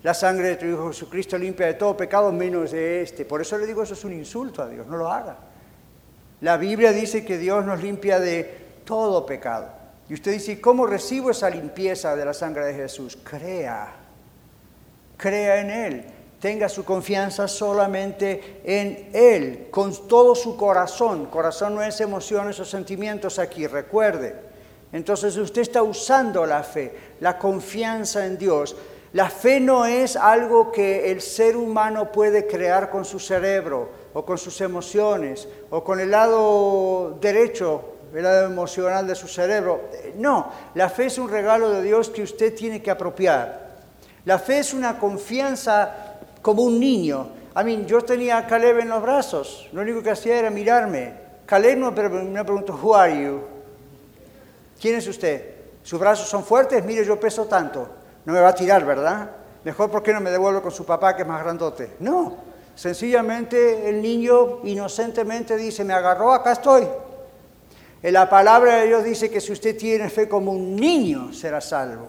[0.02, 3.24] La sangre de tu Hijo Jesucristo limpia de todo pecado menos de este.
[3.24, 5.38] Por eso le digo, eso es un insulto a Dios, no lo haga.
[6.42, 8.42] La Biblia dice que Dios nos limpia de
[8.84, 9.68] todo pecado.
[10.10, 13.16] Y usted dice, ¿cómo recibo esa limpieza de la sangre de Jesús?
[13.24, 13.94] Crea,
[15.16, 16.04] crea en Él
[16.42, 21.26] tenga su confianza solamente en Él, con todo su corazón.
[21.26, 24.34] Corazón no es emociones o sentimientos aquí, recuerde.
[24.90, 28.74] Entonces usted está usando la fe, la confianza en Dios.
[29.12, 34.24] La fe no es algo que el ser humano puede crear con su cerebro o
[34.24, 39.82] con sus emociones o con el lado derecho, el lado emocional de su cerebro.
[40.16, 43.62] No, la fe es un regalo de Dios que usted tiene que apropiar.
[44.24, 46.11] La fe es una confianza
[46.42, 47.28] como un niño.
[47.54, 51.14] A mí, yo tenía a Caleb en los brazos, lo único que hacía era mirarme.
[51.46, 53.40] Caleb me preguntó, Who are you?
[54.80, 55.54] ¿Quién es usted?
[55.82, 56.84] ¿Sus brazos son fuertes?
[56.84, 57.88] Mire, yo peso tanto.
[58.24, 59.30] No me va a tirar, ¿verdad?
[59.64, 61.96] Mejor, ¿por qué no me devuelvo con su papá que es más grandote?
[62.00, 62.36] No,
[62.74, 66.86] sencillamente el niño inocentemente dice, me agarró, acá estoy.
[68.02, 71.60] En la palabra de Dios dice que si usted tiene fe como un niño, será
[71.60, 72.08] salvo.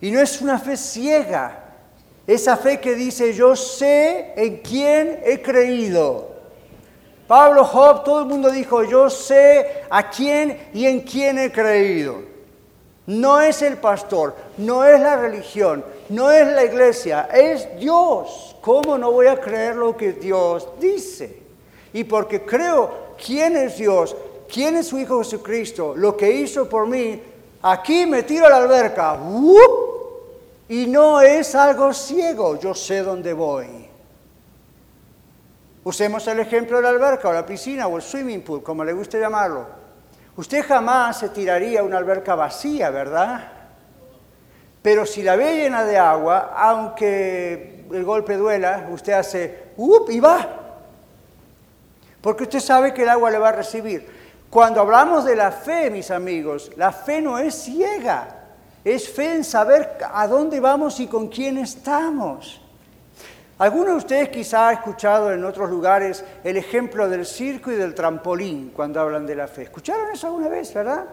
[0.00, 1.67] Y no es una fe ciega,
[2.28, 6.28] esa fe que dice, yo sé en quién he creído.
[7.26, 12.16] Pablo, Job, todo el mundo dijo, yo sé a quién y en quién he creído.
[13.06, 18.56] No es el pastor, no es la religión, no es la iglesia, es Dios.
[18.60, 21.34] ¿Cómo no voy a creer lo que Dios dice?
[21.94, 24.14] Y porque creo quién es Dios,
[24.52, 27.22] quién es su Hijo Jesucristo, lo que hizo por mí,
[27.62, 29.18] aquí me tiro a la alberca.
[30.68, 33.88] Y no es algo ciego, yo sé dónde voy.
[35.84, 38.92] Usemos el ejemplo de la alberca o la piscina o el swimming pool, como le
[38.92, 39.66] guste llamarlo.
[40.36, 43.52] Usted jamás se tiraría a una alberca vacía, ¿verdad?
[44.82, 50.10] Pero si la ve llena de agua, aunque el golpe duela, usted hace ¡up!
[50.10, 50.46] y va.
[52.20, 54.06] Porque usted sabe que el agua le va a recibir.
[54.50, 58.37] Cuando hablamos de la fe, mis amigos, la fe no es ciega.
[58.84, 62.60] Es fe en saber a dónde vamos y con quién estamos.
[63.58, 67.92] Algunos de ustedes quizá han escuchado en otros lugares el ejemplo del circo y del
[67.92, 69.62] trampolín cuando hablan de la fe.
[69.62, 71.04] ¿Escucharon eso alguna vez, verdad?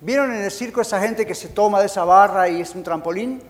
[0.00, 2.82] ¿Vieron en el circo esa gente que se toma de esa barra y es un
[2.82, 3.42] trampolín?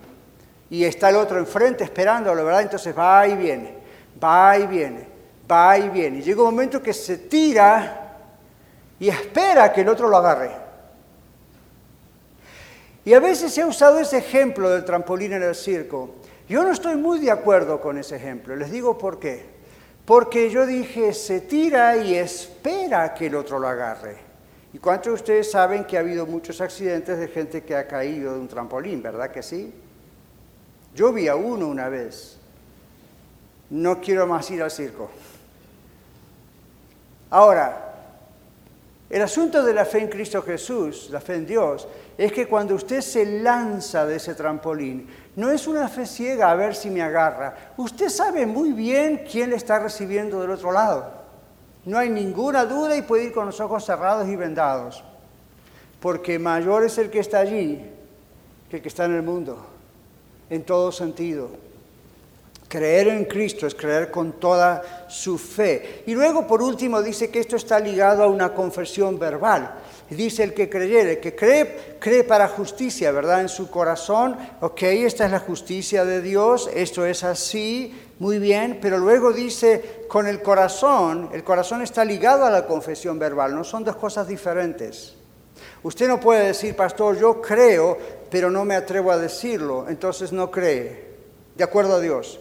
[0.69, 2.63] Y está el otro enfrente esperándolo, ¿verdad?
[2.63, 3.75] Entonces va y viene,
[4.21, 5.07] va y viene,
[5.49, 6.17] va y viene.
[6.17, 8.17] Y llega un momento que se tira
[8.99, 10.62] y espera que el otro lo agarre.
[13.05, 16.15] Y a veces se ha usado ese ejemplo del trampolín en el circo
[16.53, 18.55] yo no estoy muy de acuerdo con ese ejemplo.
[18.55, 19.43] Les digo por qué.
[20.05, 24.17] Porque yo dije, se tira y espera que el otro lo agarre.
[24.73, 28.33] ¿Y cuántos de ustedes saben que ha habido muchos accidentes de gente que ha caído
[28.33, 29.73] de un trampolín, verdad que sí?
[30.93, 32.37] Yo vi a uno una vez.
[33.69, 35.09] No quiero más ir al circo.
[37.29, 37.93] Ahora,
[39.09, 41.87] el asunto de la fe en Cristo Jesús, la fe en Dios,
[42.17, 46.55] es que cuando usted se lanza de ese trampolín, no es una fe ciega a
[46.55, 47.73] ver si me agarra.
[47.77, 51.11] Usted sabe muy bien quién le está recibiendo del otro lado.
[51.85, 55.03] No hay ninguna duda y puede ir con los ojos cerrados y vendados.
[55.99, 57.89] Porque mayor es el que está allí
[58.69, 59.57] que el que está en el mundo,
[60.49, 61.49] en todo sentido.
[62.67, 66.03] Creer en Cristo es creer con toda su fe.
[66.07, 69.75] Y luego, por último, dice que esto está ligado a una confesión verbal
[70.09, 73.41] dice el que creyere, que cree, cree para justicia, ¿verdad?
[73.41, 78.79] En su corazón, ok, esta es la justicia de Dios, esto es así, muy bien,
[78.81, 83.63] pero luego dice con el corazón, el corazón está ligado a la confesión verbal, no
[83.63, 85.15] son dos cosas diferentes.
[85.83, 87.97] Usted no puede decir, pastor, yo creo,
[88.29, 91.07] pero no me atrevo a decirlo, entonces no cree,
[91.55, 92.39] de acuerdo a Dios.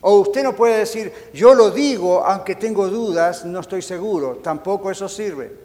[0.00, 4.90] O usted no puede decir, yo lo digo, aunque tengo dudas, no estoy seguro, tampoco
[4.90, 5.63] eso sirve.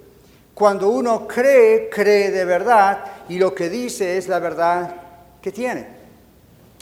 [0.60, 4.94] Cuando uno cree, cree de verdad y lo que dice es la verdad
[5.42, 5.88] que tiene.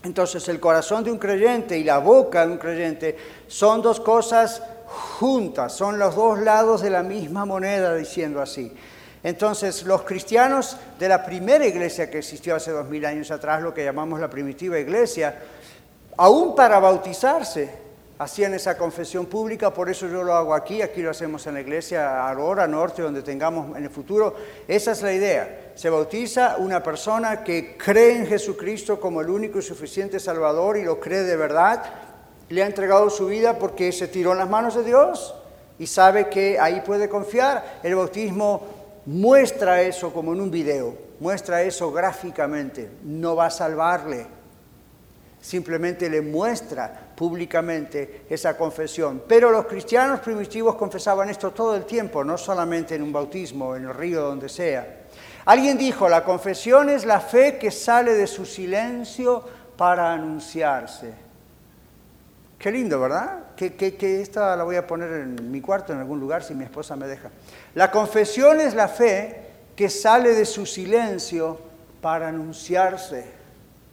[0.04, 4.63] Entonces el corazón de un creyente y la boca de un creyente son dos cosas
[4.88, 8.74] juntas, son los dos lados de la misma moneda, diciendo así.
[9.22, 13.76] Entonces, los cristianos de la primera iglesia que existió hace dos mil años atrás, lo
[13.76, 15.38] que llamamos la primitiva iglesia,
[16.18, 17.87] aún para bautizarse,
[18.19, 21.62] hacían esa confesión pública, por eso yo lo hago aquí, aquí lo hacemos en la
[21.62, 24.36] iglesia Aurora Norte, donde tengamos en el futuro.
[24.67, 25.71] Esa es la idea.
[25.75, 30.84] Se bautiza una persona que cree en Jesucristo como el único y suficiente Salvador y
[30.84, 31.84] lo cree de verdad.
[32.49, 35.36] Le ha entregado su vida porque se tiró en las manos de Dios
[35.77, 37.80] y sabe que ahí puede confiar.
[37.84, 38.63] El bautismo
[39.06, 42.89] muestra eso como en un video, muestra eso gráficamente.
[43.03, 44.25] No va a salvarle,
[45.47, 49.23] simplemente le muestra públicamente esa confesión.
[49.25, 53.86] Pero los cristianos primitivos confesaban esto todo el tiempo, no solamente en un bautismo, en
[53.86, 55.05] el río, donde sea.
[55.45, 59.41] Alguien dijo, la confesión es la fe que sale de su silencio
[59.77, 61.13] para anunciarse.
[62.60, 63.55] Qué lindo, ¿verdad?
[63.55, 66.65] Que, que, esta la voy a poner en mi cuarto, en algún lugar, si mi
[66.65, 67.29] esposa me deja.
[67.73, 69.45] La confesión es la fe
[69.77, 71.57] que sale de su silencio
[72.01, 73.38] para anunciarse.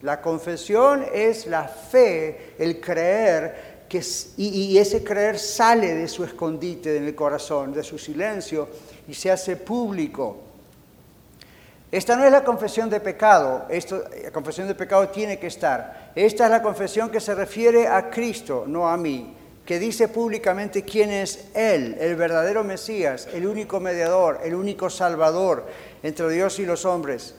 [0.04, 4.02] La confesión es la fe, el creer, que,
[4.36, 8.68] y, ese creer sale de su escondite en el corazón, de su silencio,
[9.08, 10.42] y se hace público.
[11.90, 16.12] Esta no es la confesión de pecado, la confesión de pecado tiene que estar.
[16.14, 20.82] Esta es la confesión que se refiere a Cristo, no a mí, que dice públicamente
[20.82, 25.64] quién es Él, el verdadero Mesías, el único mediador, el único Salvador
[26.02, 27.36] entre Dios y los hombres.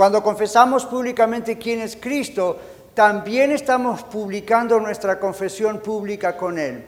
[0.00, 2.58] Cuando confesamos públicamente quién es Cristo,
[2.94, 6.82] también estamos publicando nuestra confesión pública con Él.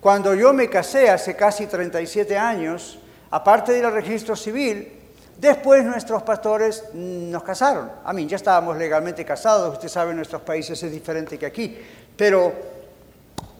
[0.00, 4.90] Cuando yo me casé hace casi 37 años, aparte del registro civil,
[5.36, 7.92] después nuestros pastores nos casaron.
[8.02, 11.76] A mí ya estábamos legalmente casados, usted sabe, en nuestros países es diferente que aquí,
[12.16, 12.50] pero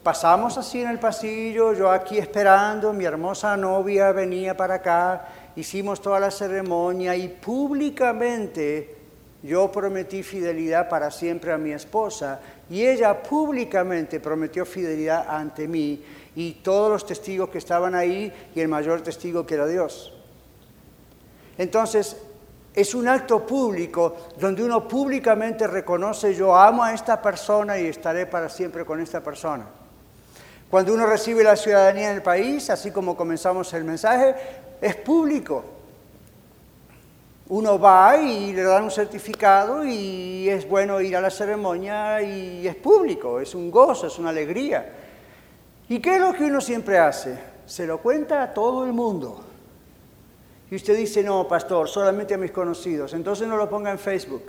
[0.03, 6.01] pasamos así en el pasillo, yo aquí esperando, mi hermosa novia venía para acá, hicimos
[6.01, 8.95] toda la ceremonia y públicamente
[9.43, 12.39] yo prometí fidelidad para siempre a mi esposa
[12.71, 16.01] y ella públicamente prometió fidelidad ante mí
[16.37, 20.15] y todos los testigos que estaban ahí y el mayor testigo que era Dios.
[21.57, 22.17] Entonces,
[22.73, 28.27] es un acto público donde uno públicamente reconoce yo amo a esta persona y estaré
[28.27, 29.67] para siempre con esta persona.
[30.71, 34.37] Cuando uno recibe la ciudadanía en el país, así como comenzamos el mensaje,
[34.81, 35.65] es público.
[37.49, 42.69] Uno va y le dan un certificado y es bueno ir a la ceremonia y
[42.69, 44.93] es público, es un gozo, es una alegría.
[45.89, 47.39] ¿Y qué es lo que uno siempre hace?
[47.65, 49.45] Se lo cuenta a todo el mundo.
[50.71, 53.15] Y usted dice, no, pastor, solamente a mis conocidos.
[53.15, 54.45] Entonces no lo ponga en Facebook.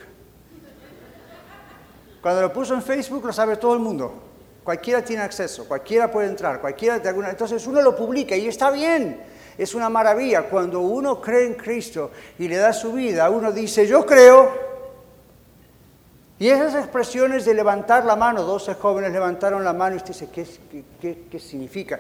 [2.21, 4.23] Cuando lo puso en Facebook lo sabe todo el mundo.
[4.61, 7.29] Cualquiera tiene acceso, cualquiera puede entrar, cualquiera de alguna...
[7.29, 9.21] Entonces uno lo publica y está bien.
[9.59, 10.43] Es una maravilla.
[10.43, 14.69] Cuando uno cree en Cristo y le da su vida, uno dice, yo creo.
[16.39, 20.29] Y esas expresiones de levantar la mano, 12 jóvenes levantaron la mano y usted dice,
[21.01, 21.99] ¿qué, qué significa?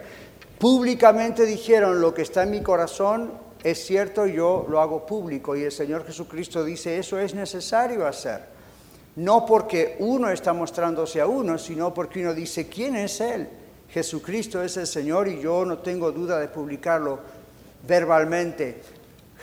[0.57, 5.53] Públicamente dijeron, lo que está en mi corazón es cierto, yo lo hago público.
[5.57, 8.39] Y el Señor Jesucristo dice, eso es necesario hacer.
[9.17, 13.49] No porque uno está mostrándose a uno, sino porque uno dice, ¿quién es Él?
[13.89, 17.19] Jesucristo es el Señor y yo no tengo duda de publicarlo
[17.87, 18.81] verbalmente.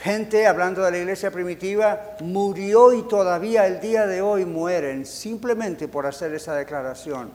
[0.03, 5.89] Gente, hablando de la iglesia primitiva, murió y todavía el día de hoy mueren simplemente
[5.89, 7.31] por hacer esa declaración.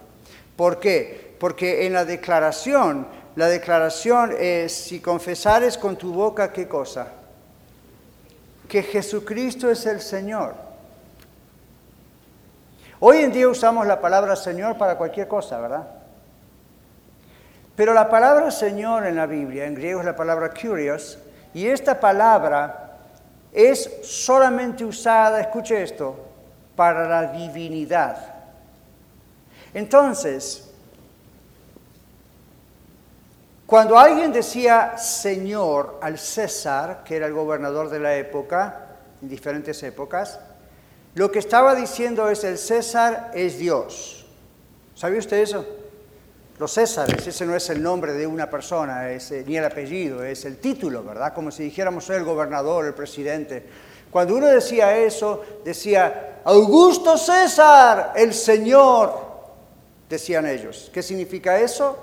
[0.56, 1.36] ¿Por qué?
[1.39, 7.08] Porque en la declaración, la declaración es, si confesares con tu boca, ¿qué cosa?
[8.68, 10.54] Que Jesucristo es el Señor.
[12.99, 16.01] Hoy en día usamos la palabra Señor para cualquier cosa, ¿verdad?
[17.82, 21.17] Pero la palabra Señor en la Biblia, en griego es la palabra curios,
[21.51, 22.99] y esta palabra
[23.51, 26.15] es solamente usada, escuche esto,
[26.75, 28.17] para la divinidad.
[29.73, 30.69] Entonces,
[33.65, 38.89] cuando alguien decía Señor al César, que era el gobernador de la época,
[39.23, 40.39] en diferentes épocas,
[41.15, 44.27] lo que estaba diciendo es el César es Dios.
[44.93, 45.80] ¿Sabía usted eso?
[46.60, 50.45] Los Césares, ese no es el nombre de una persona, es, ni el apellido, es
[50.45, 51.34] el título, ¿verdad?
[51.34, 53.66] Como si dijéramos soy el gobernador, el presidente.
[54.12, 59.14] Cuando uno decía eso, decía, Augusto César, el Señor,
[60.10, 60.91] decían ellos.
[60.93, 61.97] ¿Qué significa eso?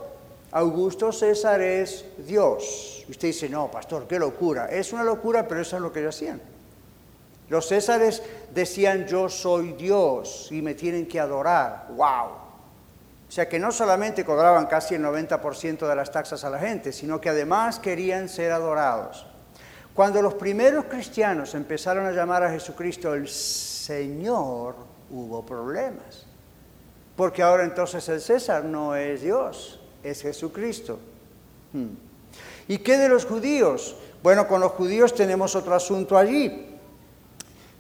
[0.50, 3.04] Augusto César es Dios.
[3.08, 4.66] Usted dice, no, pastor, qué locura.
[4.66, 6.40] Es una locura, pero eso es lo que ellos hacían.
[7.50, 8.22] Los Césares
[8.54, 11.88] decían, yo soy Dios y me tienen que adorar.
[11.90, 12.47] ¡Wow!
[13.28, 16.92] O sea que no solamente cobraban casi el 90% de las taxas a la gente,
[16.92, 19.26] sino que además querían ser adorados.
[19.92, 24.76] Cuando los primeros cristianos empezaron a llamar a Jesucristo el Señor,
[25.10, 26.26] hubo problemas.
[27.16, 30.98] Porque ahora entonces el César no es Dios, es Jesucristo.
[31.72, 31.96] Hmm.
[32.68, 33.96] ¿Y qué de los judíos?
[34.22, 36.78] Bueno, con los judíos tenemos otro asunto allí.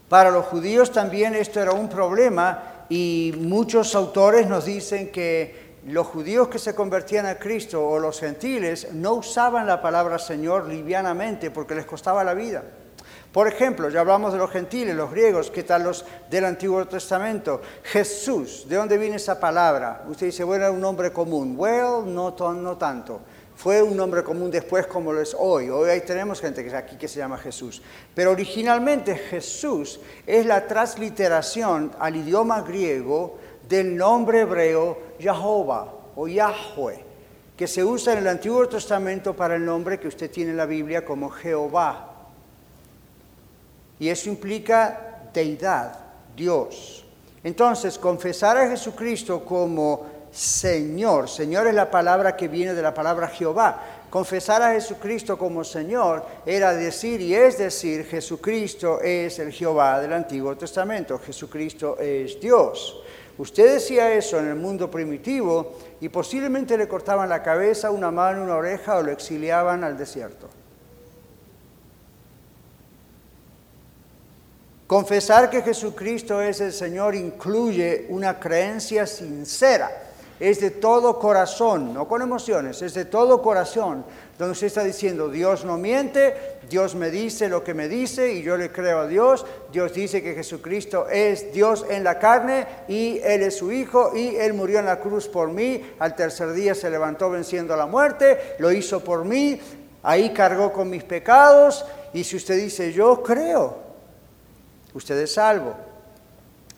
[0.08, 6.06] Para los judíos también esto era un problema y muchos autores nos dicen que los
[6.06, 11.50] judíos que se convertían a Cristo o los gentiles no usaban la palabra Señor livianamente
[11.50, 12.62] porque les costaba la vida.
[13.32, 17.60] Por ejemplo, ya hablamos de los gentiles, los griegos, ¿qué tal los del Antiguo Testamento?
[17.84, 20.04] Jesús, ¿de dónde viene esa palabra?
[20.08, 21.54] Usted dice, bueno, era un nombre común.
[21.56, 23.20] Well, no, no tanto.
[23.58, 25.68] Fue un nombre común después como lo es hoy.
[25.68, 27.82] Hoy ahí tenemos gente que aquí que se llama Jesús.
[28.14, 33.36] Pero originalmente Jesús es la transliteración al idioma griego
[33.68, 37.02] del nombre hebreo Jehová o Yahweh,
[37.56, 40.66] que se usa en el Antiguo Testamento para el nombre que usted tiene en la
[40.66, 42.28] Biblia como Jehová.
[43.98, 45.98] Y eso implica deidad,
[46.36, 47.04] Dios.
[47.42, 51.28] Entonces, confesar a Jesucristo como Señor.
[51.28, 53.80] Señor es la palabra que viene de la palabra Jehová.
[54.10, 60.14] Confesar a Jesucristo como Señor era decir y es decir, Jesucristo es el Jehová del
[60.14, 63.02] Antiguo Testamento, Jesucristo es Dios.
[63.36, 68.42] Usted decía eso en el mundo primitivo y posiblemente le cortaban la cabeza, una mano,
[68.42, 70.48] una oreja o lo exiliaban al desierto.
[74.86, 80.07] Confesar que Jesucristo es el Señor incluye una creencia sincera
[80.40, 84.04] es de todo corazón, no con emociones, es de todo corazón,
[84.38, 88.42] donde usted está diciendo, Dios no miente, Dios me dice lo que me dice y
[88.42, 93.18] yo le creo a Dios, Dios dice que Jesucristo es Dios en la carne y
[93.24, 96.74] Él es su Hijo y Él murió en la cruz por mí, al tercer día
[96.74, 99.60] se levantó venciendo la muerte, lo hizo por mí,
[100.02, 101.84] ahí cargó con mis pecados.
[102.12, 103.76] Y si usted dice, yo creo,
[104.94, 105.87] usted es salvo.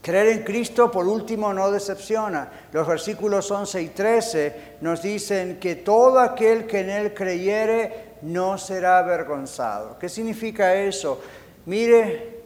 [0.02, 2.50] Creer en Cristo, por último, no decepciona.
[2.72, 8.56] Los versículos 11 y 13 nos dicen que todo aquel que en Él creyere no
[8.56, 9.98] será avergonzado.
[9.98, 11.20] ¿Qué significa eso?
[11.66, 12.40] Mire,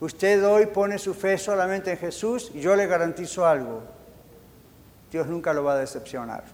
[0.00, 3.82] usted hoy pone su fe solamente en Jesús y yo le garantizo algo.
[5.10, 6.44] Dios nunca lo va a decepcionar.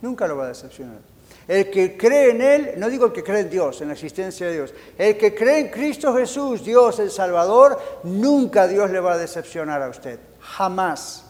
[0.00, 1.13] Nunca lo va a decepcionar.
[1.46, 4.46] El que cree en Él, no digo el que cree en Dios, en la existencia
[4.46, 9.14] de Dios, el que cree en Cristo Jesús, Dios el Salvador, nunca Dios le va
[9.14, 11.24] a decepcionar a usted, jamás.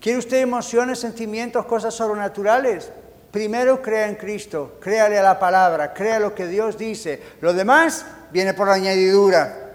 [0.00, 2.92] ¿Quiere usted emociones, sentimientos, cosas sobrenaturales?
[3.30, 7.20] Primero crea en Cristo, créale a la palabra, crea lo que Dios dice.
[7.40, 9.74] Lo demás viene por añadidura.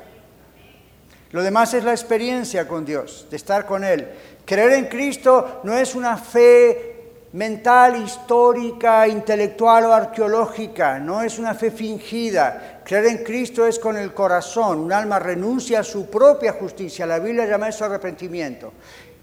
[1.31, 4.07] Lo demás es la experiencia con Dios, de estar con Él.
[4.45, 6.90] Creer en Cristo no es una fe
[7.33, 12.81] mental, histórica, intelectual o arqueológica, no es una fe fingida.
[12.83, 17.05] Creer en Cristo es con el corazón, un alma renuncia a su propia justicia.
[17.05, 18.73] La Biblia llama eso arrepentimiento.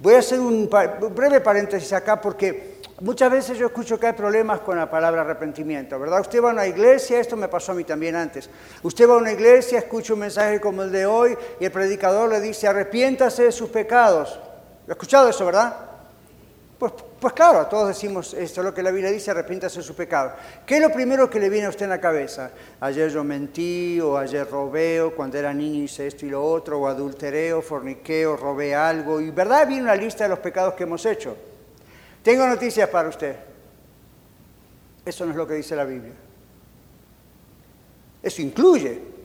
[0.01, 0.71] Voy a hacer un
[1.15, 5.99] breve paréntesis acá porque muchas veces yo escucho que hay problemas con la palabra arrepentimiento,
[5.99, 6.21] ¿verdad?
[6.21, 8.49] Usted va a una iglesia, esto me pasó a mí también antes.
[8.83, 12.31] Usted va a una iglesia, escucha un mensaje como el de hoy y el predicador
[12.31, 14.39] le dice, arrepiéntase de sus pecados.
[14.87, 15.77] ¿Lo ha escuchado eso, verdad?
[16.79, 20.35] Pues, pues claro, todos decimos esto, lo que la Biblia dice, arrepiéntase de su pecado.
[20.65, 22.53] ¿Qué es lo primero que le viene a usted en la cabeza?
[22.81, 26.79] Ayer yo mentí, o ayer robé, o cuando era niño hice esto y lo otro,
[26.79, 29.21] o adultereo, forniqueo, robé algo.
[29.21, 31.37] Y verdad viene una lista de los pecados que hemos hecho.
[32.23, 33.37] Tengo noticias para usted.
[35.05, 36.13] Eso no es lo que dice la Biblia.
[38.23, 39.18] Eso incluye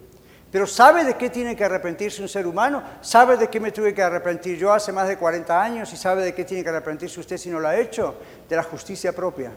[0.54, 2.84] pero ¿sabe de qué tiene que arrepentirse un ser humano?
[3.02, 5.92] ¿Sabe de qué me tuve que arrepentir yo hace más de 40 años?
[5.92, 8.14] ¿Y sabe de qué tiene que arrepentirse usted si no lo ha hecho?
[8.48, 9.52] De la justicia propia.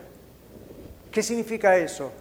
[1.12, 2.12] ¿Qué significa eso?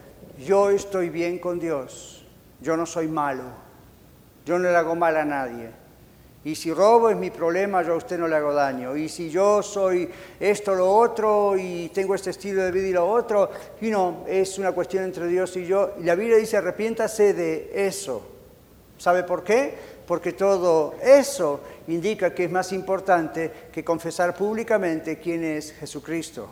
[0.45, 2.25] Yo estoy bien con Dios.
[2.59, 3.43] Yo no soy malo.
[4.45, 5.69] Yo no le hago mal a nadie.
[6.43, 8.97] Y si robo es mi problema, yo a usted no le hago daño.
[8.97, 13.09] Y si yo soy esto, lo otro, y tengo este estilo de vida y lo
[13.09, 13.49] otro,
[13.79, 15.93] y no, es una cuestión entre Dios y yo.
[15.97, 18.34] Y la Biblia dice, arrepiéntase de eso.
[18.97, 19.75] ¿Sabe por qué?
[20.07, 26.49] Porque todo eso indica que es más importante que confesar públicamente quién es Jesucristo.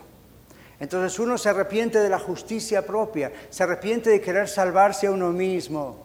[0.80, 5.30] Entonces uno se arrepiente de la justicia propia, se arrepiente de querer salvarse a uno
[5.30, 6.04] mismo,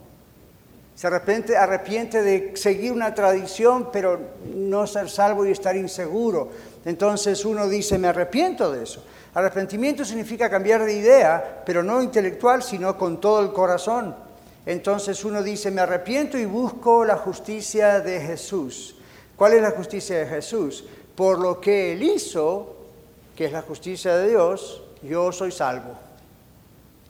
[0.95, 4.19] se arrepiente, arrepiente de seguir una tradición pero
[4.53, 6.49] no ser salvo y estar inseguro.
[6.85, 9.03] Entonces uno dice, me arrepiento de eso.
[9.33, 14.28] Arrepentimiento significa cambiar de idea, pero no intelectual, sino con todo el corazón.
[14.65, 18.95] Entonces uno dice, me arrepiento y busco la justicia de Jesús.
[19.35, 20.83] ¿Cuál es la justicia de Jesús?
[21.15, 22.75] Por lo que Él hizo,
[23.35, 25.93] que es la justicia de Dios, yo soy salvo.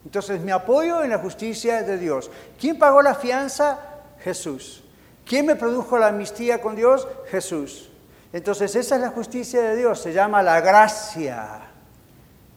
[0.04, 2.30] Entonces me apoyo en la justicia de Dios.
[2.58, 3.78] ¿Quién pagó la fianza?
[4.20, 4.82] Jesús.
[5.26, 7.06] ¿Quién me produjo la amnistía con Dios?
[7.30, 7.90] Jesús.
[8.32, 11.62] Entonces esa es la justicia de Dios, se llama la gracia.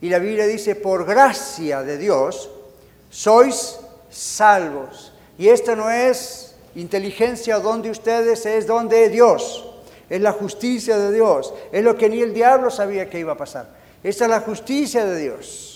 [0.02, 2.50] Y la Biblia dice, por gracia de Dios,
[3.10, 3.80] sois
[4.14, 5.12] salvos.
[5.38, 9.70] Y esto no es inteligencia o don de ustedes, es don de Dios.
[10.10, 11.54] Es la justicia de Dios.
[11.72, 13.68] Es lo que ni el diablo sabía que iba a pasar.
[14.04, 15.74] Esta es la justicia de Dios.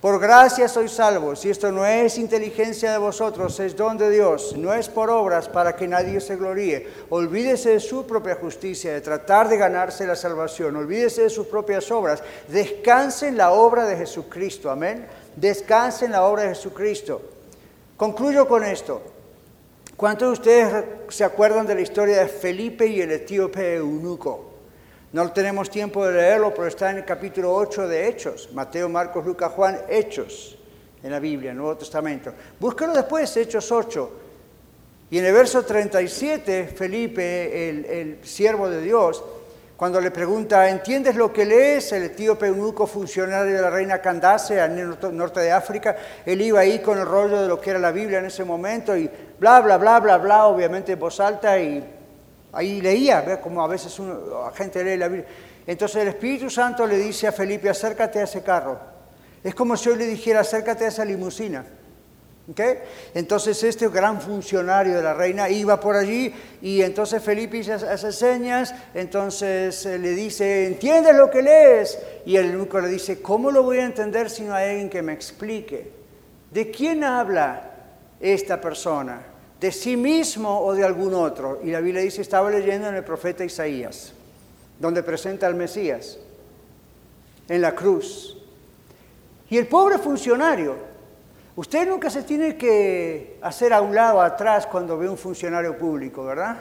[0.00, 4.54] Por gracia sois salvos, y esto no es inteligencia de vosotros, es don de Dios,
[4.56, 6.86] no es por obras para que nadie se gloríe.
[7.08, 11.90] Olvídese de su propia justicia, de tratar de ganarse la salvación, olvídese de sus propias
[11.90, 15.06] obras, descanse en la obra de Jesucristo, amén.
[15.34, 17.35] Descanse en la obra de Jesucristo.
[17.96, 19.00] Concluyo con esto.
[19.96, 24.52] ¿Cuántos de ustedes se acuerdan de la historia de Felipe y el etíope eunuco?
[25.14, 28.50] No tenemos tiempo de leerlo, pero está en el capítulo 8 de Hechos.
[28.52, 30.58] Mateo, Marcos, Lucas, Juan, Hechos
[31.02, 32.34] en la Biblia, Nuevo Testamento.
[32.60, 34.10] Búsquelo después, Hechos 8.
[35.10, 39.24] Y en el verso 37, Felipe, el, el siervo de Dios,
[39.76, 41.92] cuando le pregunta, ¿entiendes lo que lees?
[41.92, 46.78] El etíope eunuco funcionario de la reina Candace, el norte de África, él iba ahí
[46.78, 49.76] con el rollo de lo que era la Biblia en ese momento y bla, bla,
[49.76, 51.84] bla, bla, bla, obviamente en voz alta y
[52.52, 53.38] ahí leía, ¿ve?
[53.38, 55.28] como a veces la gente lee la Biblia.
[55.66, 58.80] Entonces el Espíritu Santo le dice a Felipe, acércate a ese carro.
[59.44, 61.66] Es como si yo le dijera, acércate a esa limusina.
[63.14, 66.32] Entonces este gran funcionario de la reina iba por allí
[66.62, 71.98] y entonces Felipe hace señas, entonces eh, le dice, ¿entiendes lo que lees?
[72.24, 75.02] Y el eunuco le dice, ¿cómo lo voy a entender si no hay alguien que
[75.02, 75.90] me explique?
[76.52, 77.72] ¿De quién habla
[78.20, 79.22] esta persona?
[79.58, 81.60] ¿De sí mismo o de algún otro?
[81.64, 84.12] Y la Biblia dice, estaba leyendo en el profeta Isaías,
[84.78, 86.16] donde presenta al Mesías,
[87.48, 88.38] en la cruz.
[89.50, 90.76] Y el pobre funcionario,
[91.56, 96.22] Usted nunca se tiene que hacer a un lado, atrás, cuando ve un funcionario público,
[96.22, 96.54] ¿verdad?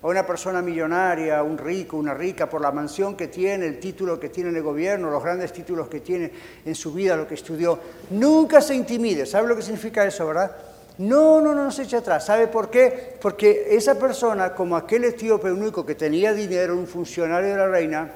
[0.00, 4.20] A una persona millonaria, un rico, una rica, por la mansión que tiene, el título
[4.20, 6.30] que tiene en el gobierno, los grandes títulos que tiene
[6.64, 7.76] en su vida, lo que estudió.
[8.10, 9.26] Nunca se intimide.
[9.26, 10.54] ¿Sabe lo que significa eso, verdad?
[10.98, 12.24] No, no, no se eche atrás.
[12.26, 13.18] ¿Sabe por qué?
[13.20, 18.12] Porque esa persona, como aquel etíope único que tenía dinero, un funcionario de la reina,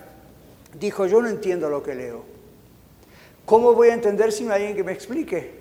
[0.78, 2.24] dijo, yo no entiendo lo que leo.
[3.44, 5.59] ¿Cómo voy a entender si no hay alguien que me explique?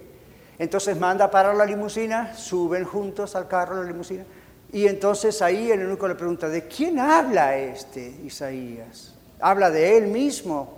[0.60, 4.26] Entonces manda a parar la limusina, suben juntos al carro la limusina,
[4.74, 9.16] y entonces ahí el eunuco le pregunta, ¿de quién habla este Isaías?
[9.40, 10.78] ¿Habla de él mismo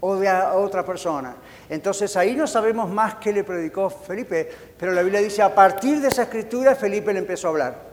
[0.00, 1.36] o de otra persona?
[1.70, 6.00] Entonces ahí no sabemos más qué le predicó Felipe, pero la Biblia dice, a partir
[6.00, 7.92] de esa escritura Felipe le empezó a hablar.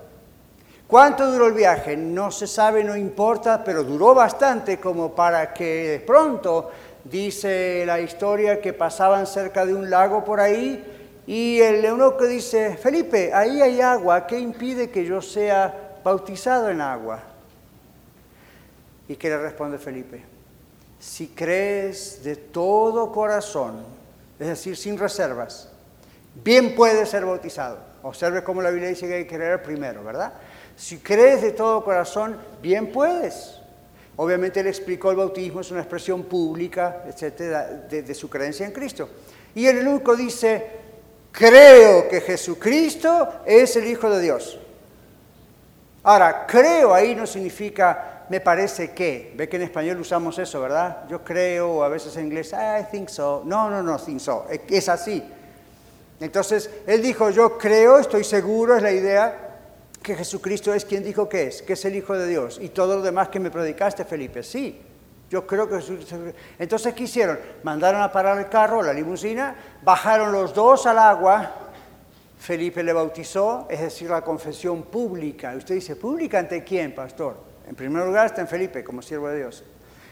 [0.88, 1.96] ¿Cuánto duró el viaje?
[1.96, 6.72] No se sabe, no importa, pero duró bastante como para que de pronto,
[7.04, 10.96] dice la historia, que pasaban cerca de un lago por ahí
[11.30, 16.82] y el eunuco dice, Felipe, ahí hay agua, ¿qué impide que yo sea bautizado en
[16.82, 17.22] agua?
[19.08, 20.24] ¿Y qué le responde Felipe?
[21.00, 23.84] Si crees de todo corazón,
[24.40, 25.70] es decir, sin reservas,
[26.44, 27.78] bien puedes ser bautizado.
[28.02, 30.34] Observe cómo la Biblia dice que hay que creer primero, ¿verdad?
[30.76, 33.60] Si crees de todo corazón, bien puedes.
[34.16, 39.08] Obviamente le explicó el bautismo, es una expresión pública, etcétera, de, su creencia en Cristo.
[39.54, 40.89] Y el eunuco dice,
[41.32, 44.60] creo que Jesucristo es el Hijo de Dios.
[46.04, 49.34] Ahora, creo ahí no significa me parece que.
[49.36, 51.06] Ve que en español usamos eso, ¿verdad?
[51.10, 53.42] Yo creo, o a veces en inglés, I think so.
[53.46, 54.46] No, no, no, think so.
[54.70, 55.24] Es así.
[56.20, 59.58] Entonces, él dijo, yo creo, estoy seguro, es la idea,
[60.04, 62.60] que Jesucristo es quien dijo que es, que es el Hijo de Dios.
[62.62, 64.80] Y todo lo demás que me predicaste, Felipe, sí,
[65.30, 65.80] yo creo que.
[66.58, 67.40] Entonces, ¿qué hicieron?
[67.64, 71.52] Mandaron a parar el carro, la limusina, bajaron los dos al agua,
[72.40, 75.54] Felipe le bautizó, es decir, la confesión pública.
[75.56, 77.38] Usted dice, ¿pública ante quién, pastor?
[77.68, 79.64] En primer lugar está en Felipe, como siervo de Dios.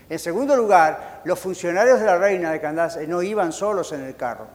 [0.09, 4.15] En segundo lugar, los funcionarios de la reina de Candace no iban solos en el
[4.15, 4.47] carro.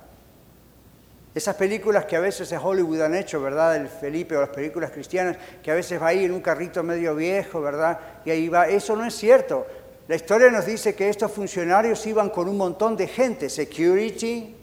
[1.35, 3.77] Esas películas que a veces de Hollywood han hecho, ¿verdad?
[3.77, 7.15] El Felipe o las películas cristianas, que a veces va ahí en un carrito medio
[7.15, 7.99] viejo, ¿verdad?
[8.27, 8.69] Y ahí va.
[8.69, 9.67] Eso no es cierto.
[10.13, 14.55] La historia nos dice que estos funcionarios iban con un montón de gente, security.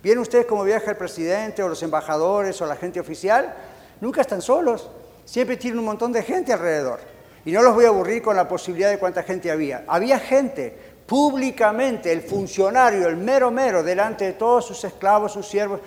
[0.00, 3.52] ¿Vieron ustedes cómo viaja el presidente o los embajadores o la gente oficial?
[4.00, 4.88] Nunca están solos.
[5.24, 7.00] Siempre tienen un montón de gente alrededor.
[7.44, 9.82] Y no los voy a aburrir con la posibilidad de cuánta gente había.
[9.88, 15.80] Había gente públicamente, el funcionario, el mero mero, delante de todos sus esclavos, sus siervos,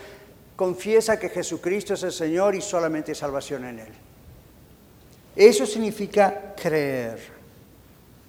[0.57, 3.93] confiesa que Jesucristo es el Señor y solamente hay salvación en Él.
[5.37, 7.34] Eso significa creer.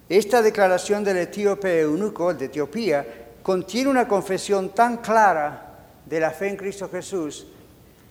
[0.09, 3.05] Esta declaración del etíope eunuco, de Etiopía,
[3.43, 7.47] contiene una confesión tan clara de la fe en Cristo Jesús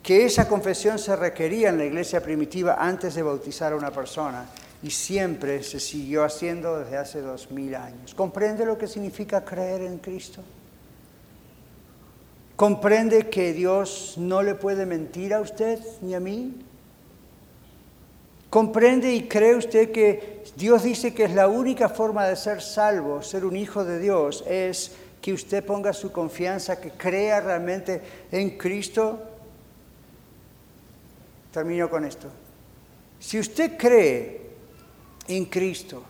[0.03, 4.47] que esa confesión se requería en la iglesia primitiva antes de bautizar a una persona
[4.82, 8.14] y siempre se siguió haciendo desde hace dos mil años.
[8.14, 10.42] ¿Comprende lo que significa creer en Cristo?
[12.55, 16.55] ¿Comprende que Dios no le puede mentir a usted ni a mí?
[18.49, 23.23] ¿Comprende y cree usted que Dios dice que es la única forma de ser salvo,
[23.23, 28.01] ser un hijo de Dios, es que usted ponga su confianza, que crea realmente
[28.33, 29.21] en Cristo?
[31.53, 32.29] Termino con esto.
[33.19, 34.41] Si usted cree
[35.29, 36.03] en Cristo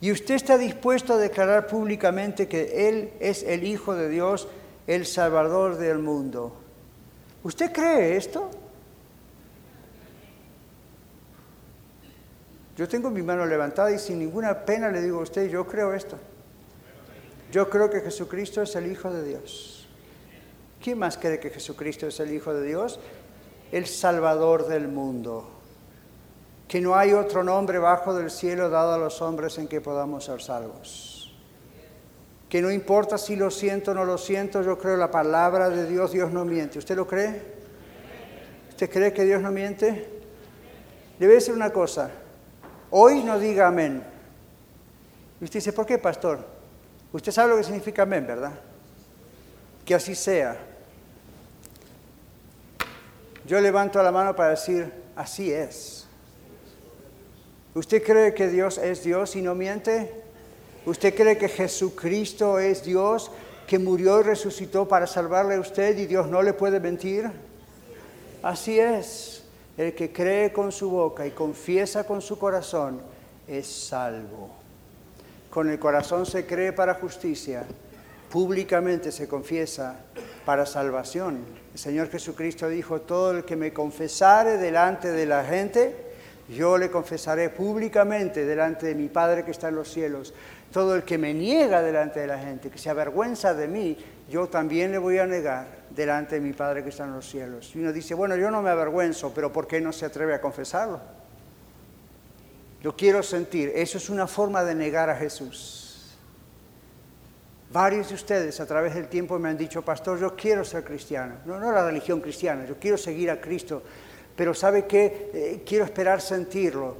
[0.00, 4.48] y usted está dispuesto a declarar públicamente que Él es el Hijo de Dios,
[4.86, 6.52] el Salvador del mundo.
[7.44, 8.50] ¿Usted cree esto?
[12.80, 15.92] Yo tengo mi mano levantada y sin ninguna pena le digo a usted, yo creo
[15.92, 16.16] esto.
[17.52, 19.86] Yo creo que Jesucristo es el Hijo de Dios.
[20.82, 22.98] ¿Quién más cree que Jesucristo es el Hijo de Dios?
[23.70, 25.46] El Salvador del mundo.
[26.68, 30.24] Que no hay otro nombre bajo del cielo dado a los hombres en que podamos
[30.24, 31.18] ser salvos
[32.48, 35.86] que no importa si lo siento o no lo siento, yo creo la palabra de
[35.86, 36.80] Dios, Dios no miente.
[36.80, 37.40] ¿Usted lo cree?
[38.70, 40.08] ¿Usted cree que Dios no miente?
[41.20, 42.10] Debe decir una cosa,
[42.90, 44.02] hoy no diga amén.
[45.40, 46.44] Y usted dice, ¿por qué, pastor?
[47.12, 48.52] Usted sabe lo que significa amén, ¿verdad?
[49.84, 50.56] Que así sea.
[53.46, 56.06] Yo levanto la mano para decir, así es.
[57.74, 60.12] ¿Usted cree que Dios es Dios y no miente?
[60.86, 63.30] ¿Usted cree que Jesucristo es Dios
[63.66, 67.30] que murió y resucitó para salvarle a usted y Dios no le puede mentir?
[68.42, 69.39] Así es.
[69.80, 73.00] El que cree con su boca y confiesa con su corazón
[73.48, 74.50] es salvo.
[75.48, 77.64] Con el corazón se cree para justicia,
[78.30, 79.96] públicamente se confiesa
[80.44, 81.38] para salvación.
[81.72, 85.96] El Señor Jesucristo dijo, todo el que me confesare delante de la gente,
[86.50, 90.34] yo le confesaré públicamente delante de mi Padre que está en los cielos.
[90.74, 93.96] Todo el que me niega delante de la gente, que se avergüenza de mí,
[94.28, 97.74] yo también le voy a negar delante de mi Padre que está en los cielos.
[97.74, 100.40] Y uno dice, bueno, yo no me avergüenzo, pero ¿por qué no se atreve a
[100.40, 101.00] confesarlo?
[102.82, 106.16] Yo quiero sentir, eso es una forma de negar a Jesús.
[107.72, 111.36] Varios de ustedes a través del tiempo me han dicho, pastor, yo quiero ser cristiano.
[111.44, 113.82] No, no la religión cristiana, yo quiero seguir a Cristo.
[114.34, 115.30] Pero ¿sabe qué?
[115.34, 116.96] Eh, quiero esperar sentirlo.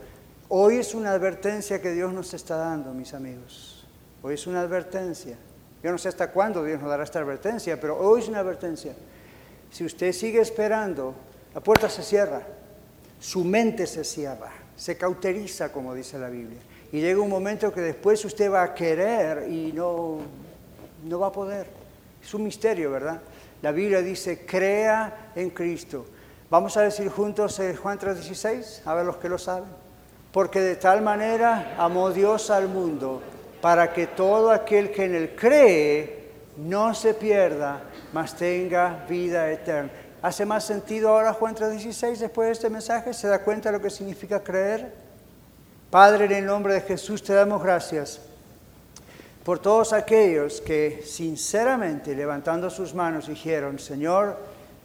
[0.48, 3.86] Hoy es una advertencia que Dios nos está dando, mis amigos.
[4.22, 5.36] Hoy es una advertencia.
[5.82, 8.94] Yo no sé hasta cuándo Dios nos dará esta advertencia, pero hoy es una advertencia.
[9.70, 11.14] Si usted sigue esperando,
[11.54, 12.42] la puerta se cierra,
[13.18, 16.58] su mente se cierra, se cauteriza, como dice la Biblia.
[16.92, 20.18] Y llega un momento que después usted va a querer y no,
[21.04, 21.66] no va a poder.
[22.22, 23.20] Es un misterio, ¿verdad?
[23.62, 26.06] La Biblia dice, crea en Cristo.
[26.50, 29.68] Vamos a decir juntos eh, Juan 3:16, a ver los que lo saben.
[30.32, 33.20] Porque de tal manera amó Dios al mundo,
[33.60, 37.82] para que todo aquel que en él cree no se pierda,
[38.12, 39.90] mas tenga vida eterna.
[40.22, 43.14] ¿Hace más sentido ahora Juan 3:16 después de este mensaje?
[43.14, 44.92] ¿Se da cuenta de lo que significa creer?
[45.90, 48.20] Padre, en el nombre de Jesús te damos gracias
[49.44, 54.36] por todos aquellos que sinceramente levantando sus manos dijeron, Señor,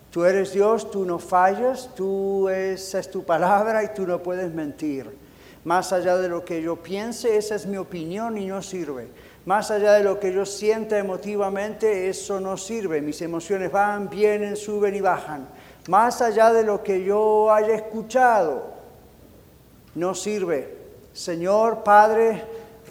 [0.09, 4.53] tú eres Dios, tú no fallas, tú esa es tu palabra y tú no puedes
[4.53, 5.24] mentir.
[5.65, 9.07] Más allá de lo que yo piense, esa es mi opinión y no sirve.
[9.45, 13.01] Más allá de lo que yo sienta emotivamente, eso no sirve.
[13.01, 15.47] Mis emociones van, vienen, suben y bajan.
[15.87, 18.73] Más allá de lo que yo haya escuchado,
[19.95, 20.75] no sirve.
[21.13, 22.43] Señor Padre,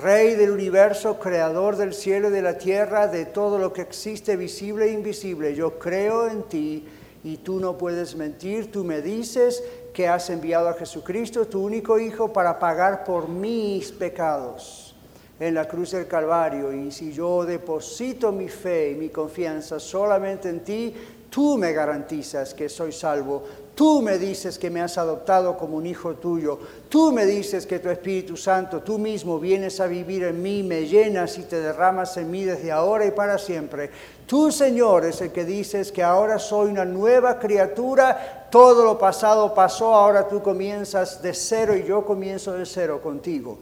[0.02, 4.36] Rey del universo, creador del cielo y de la tierra, de todo lo que existe
[4.36, 6.88] visible e invisible, yo creo en ti
[7.22, 8.72] y tú no puedes mentir.
[8.72, 9.62] Tú me dices
[9.94, 14.94] que has enviado a Jesucristo, tu único Hijo, para pagar por mis pecados
[15.38, 16.72] en la cruz del Calvario.
[16.72, 20.94] Y si yo deposito mi fe y mi confianza solamente en ti,
[21.34, 23.42] tú me garantizas que soy salvo,
[23.74, 26.60] Tú me dices que me has adoptado como un hijo tuyo.
[26.88, 30.86] Tú me dices que tu Espíritu Santo, tú mismo vienes a vivir en mí, me
[30.86, 33.90] llenas y te derramas en mí desde ahora y para siempre.
[34.28, 38.46] Tú, Señor, es el que dices que ahora soy una nueva criatura.
[38.48, 43.58] Todo lo pasado pasó, ahora tú comienzas de cero y yo comienzo de cero contigo.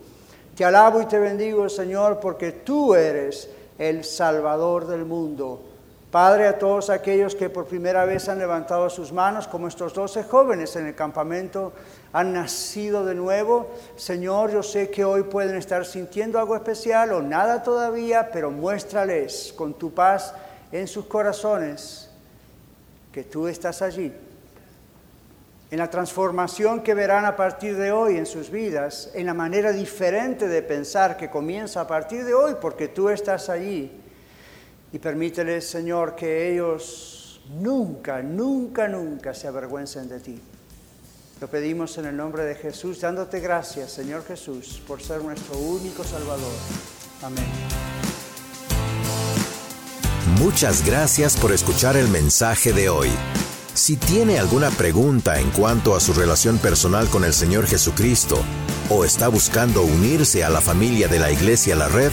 [0.54, 3.48] Te alabo y te bendigo, Señor, porque tú eres
[3.78, 5.71] el Salvador del mundo
[6.12, 10.22] Padre, a todos aquellos que por primera vez han levantado sus manos, como estos doce
[10.22, 11.72] jóvenes en el campamento,
[12.12, 13.70] han nacido de nuevo.
[13.96, 19.54] Señor, yo sé que hoy pueden estar sintiendo algo especial o nada todavía, pero muéstrales
[19.56, 20.34] con tu paz
[20.70, 22.10] en sus corazones
[23.10, 24.12] que tú estás allí.
[25.70, 29.72] En la transformación que verán a partir de hoy en sus vidas, en la manera
[29.72, 34.01] diferente de pensar que comienza a partir de hoy, porque tú estás allí
[34.92, 40.40] y permíteles, Señor, que ellos nunca, nunca, nunca se avergüencen de ti.
[41.40, 46.04] Lo pedimos en el nombre de Jesús, dándote gracias, Señor Jesús, por ser nuestro único
[46.04, 46.52] Salvador.
[47.22, 47.44] Amén.
[50.38, 53.08] Muchas gracias por escuchar el mensaje de hoy.
[53.74, 58.38] Si tiene alguna pregunta en cuanto a su relación personal con el Señor Jesucristo
[58.90, 62.12] o está buscando unirse a la familia de la Iglesia La Red,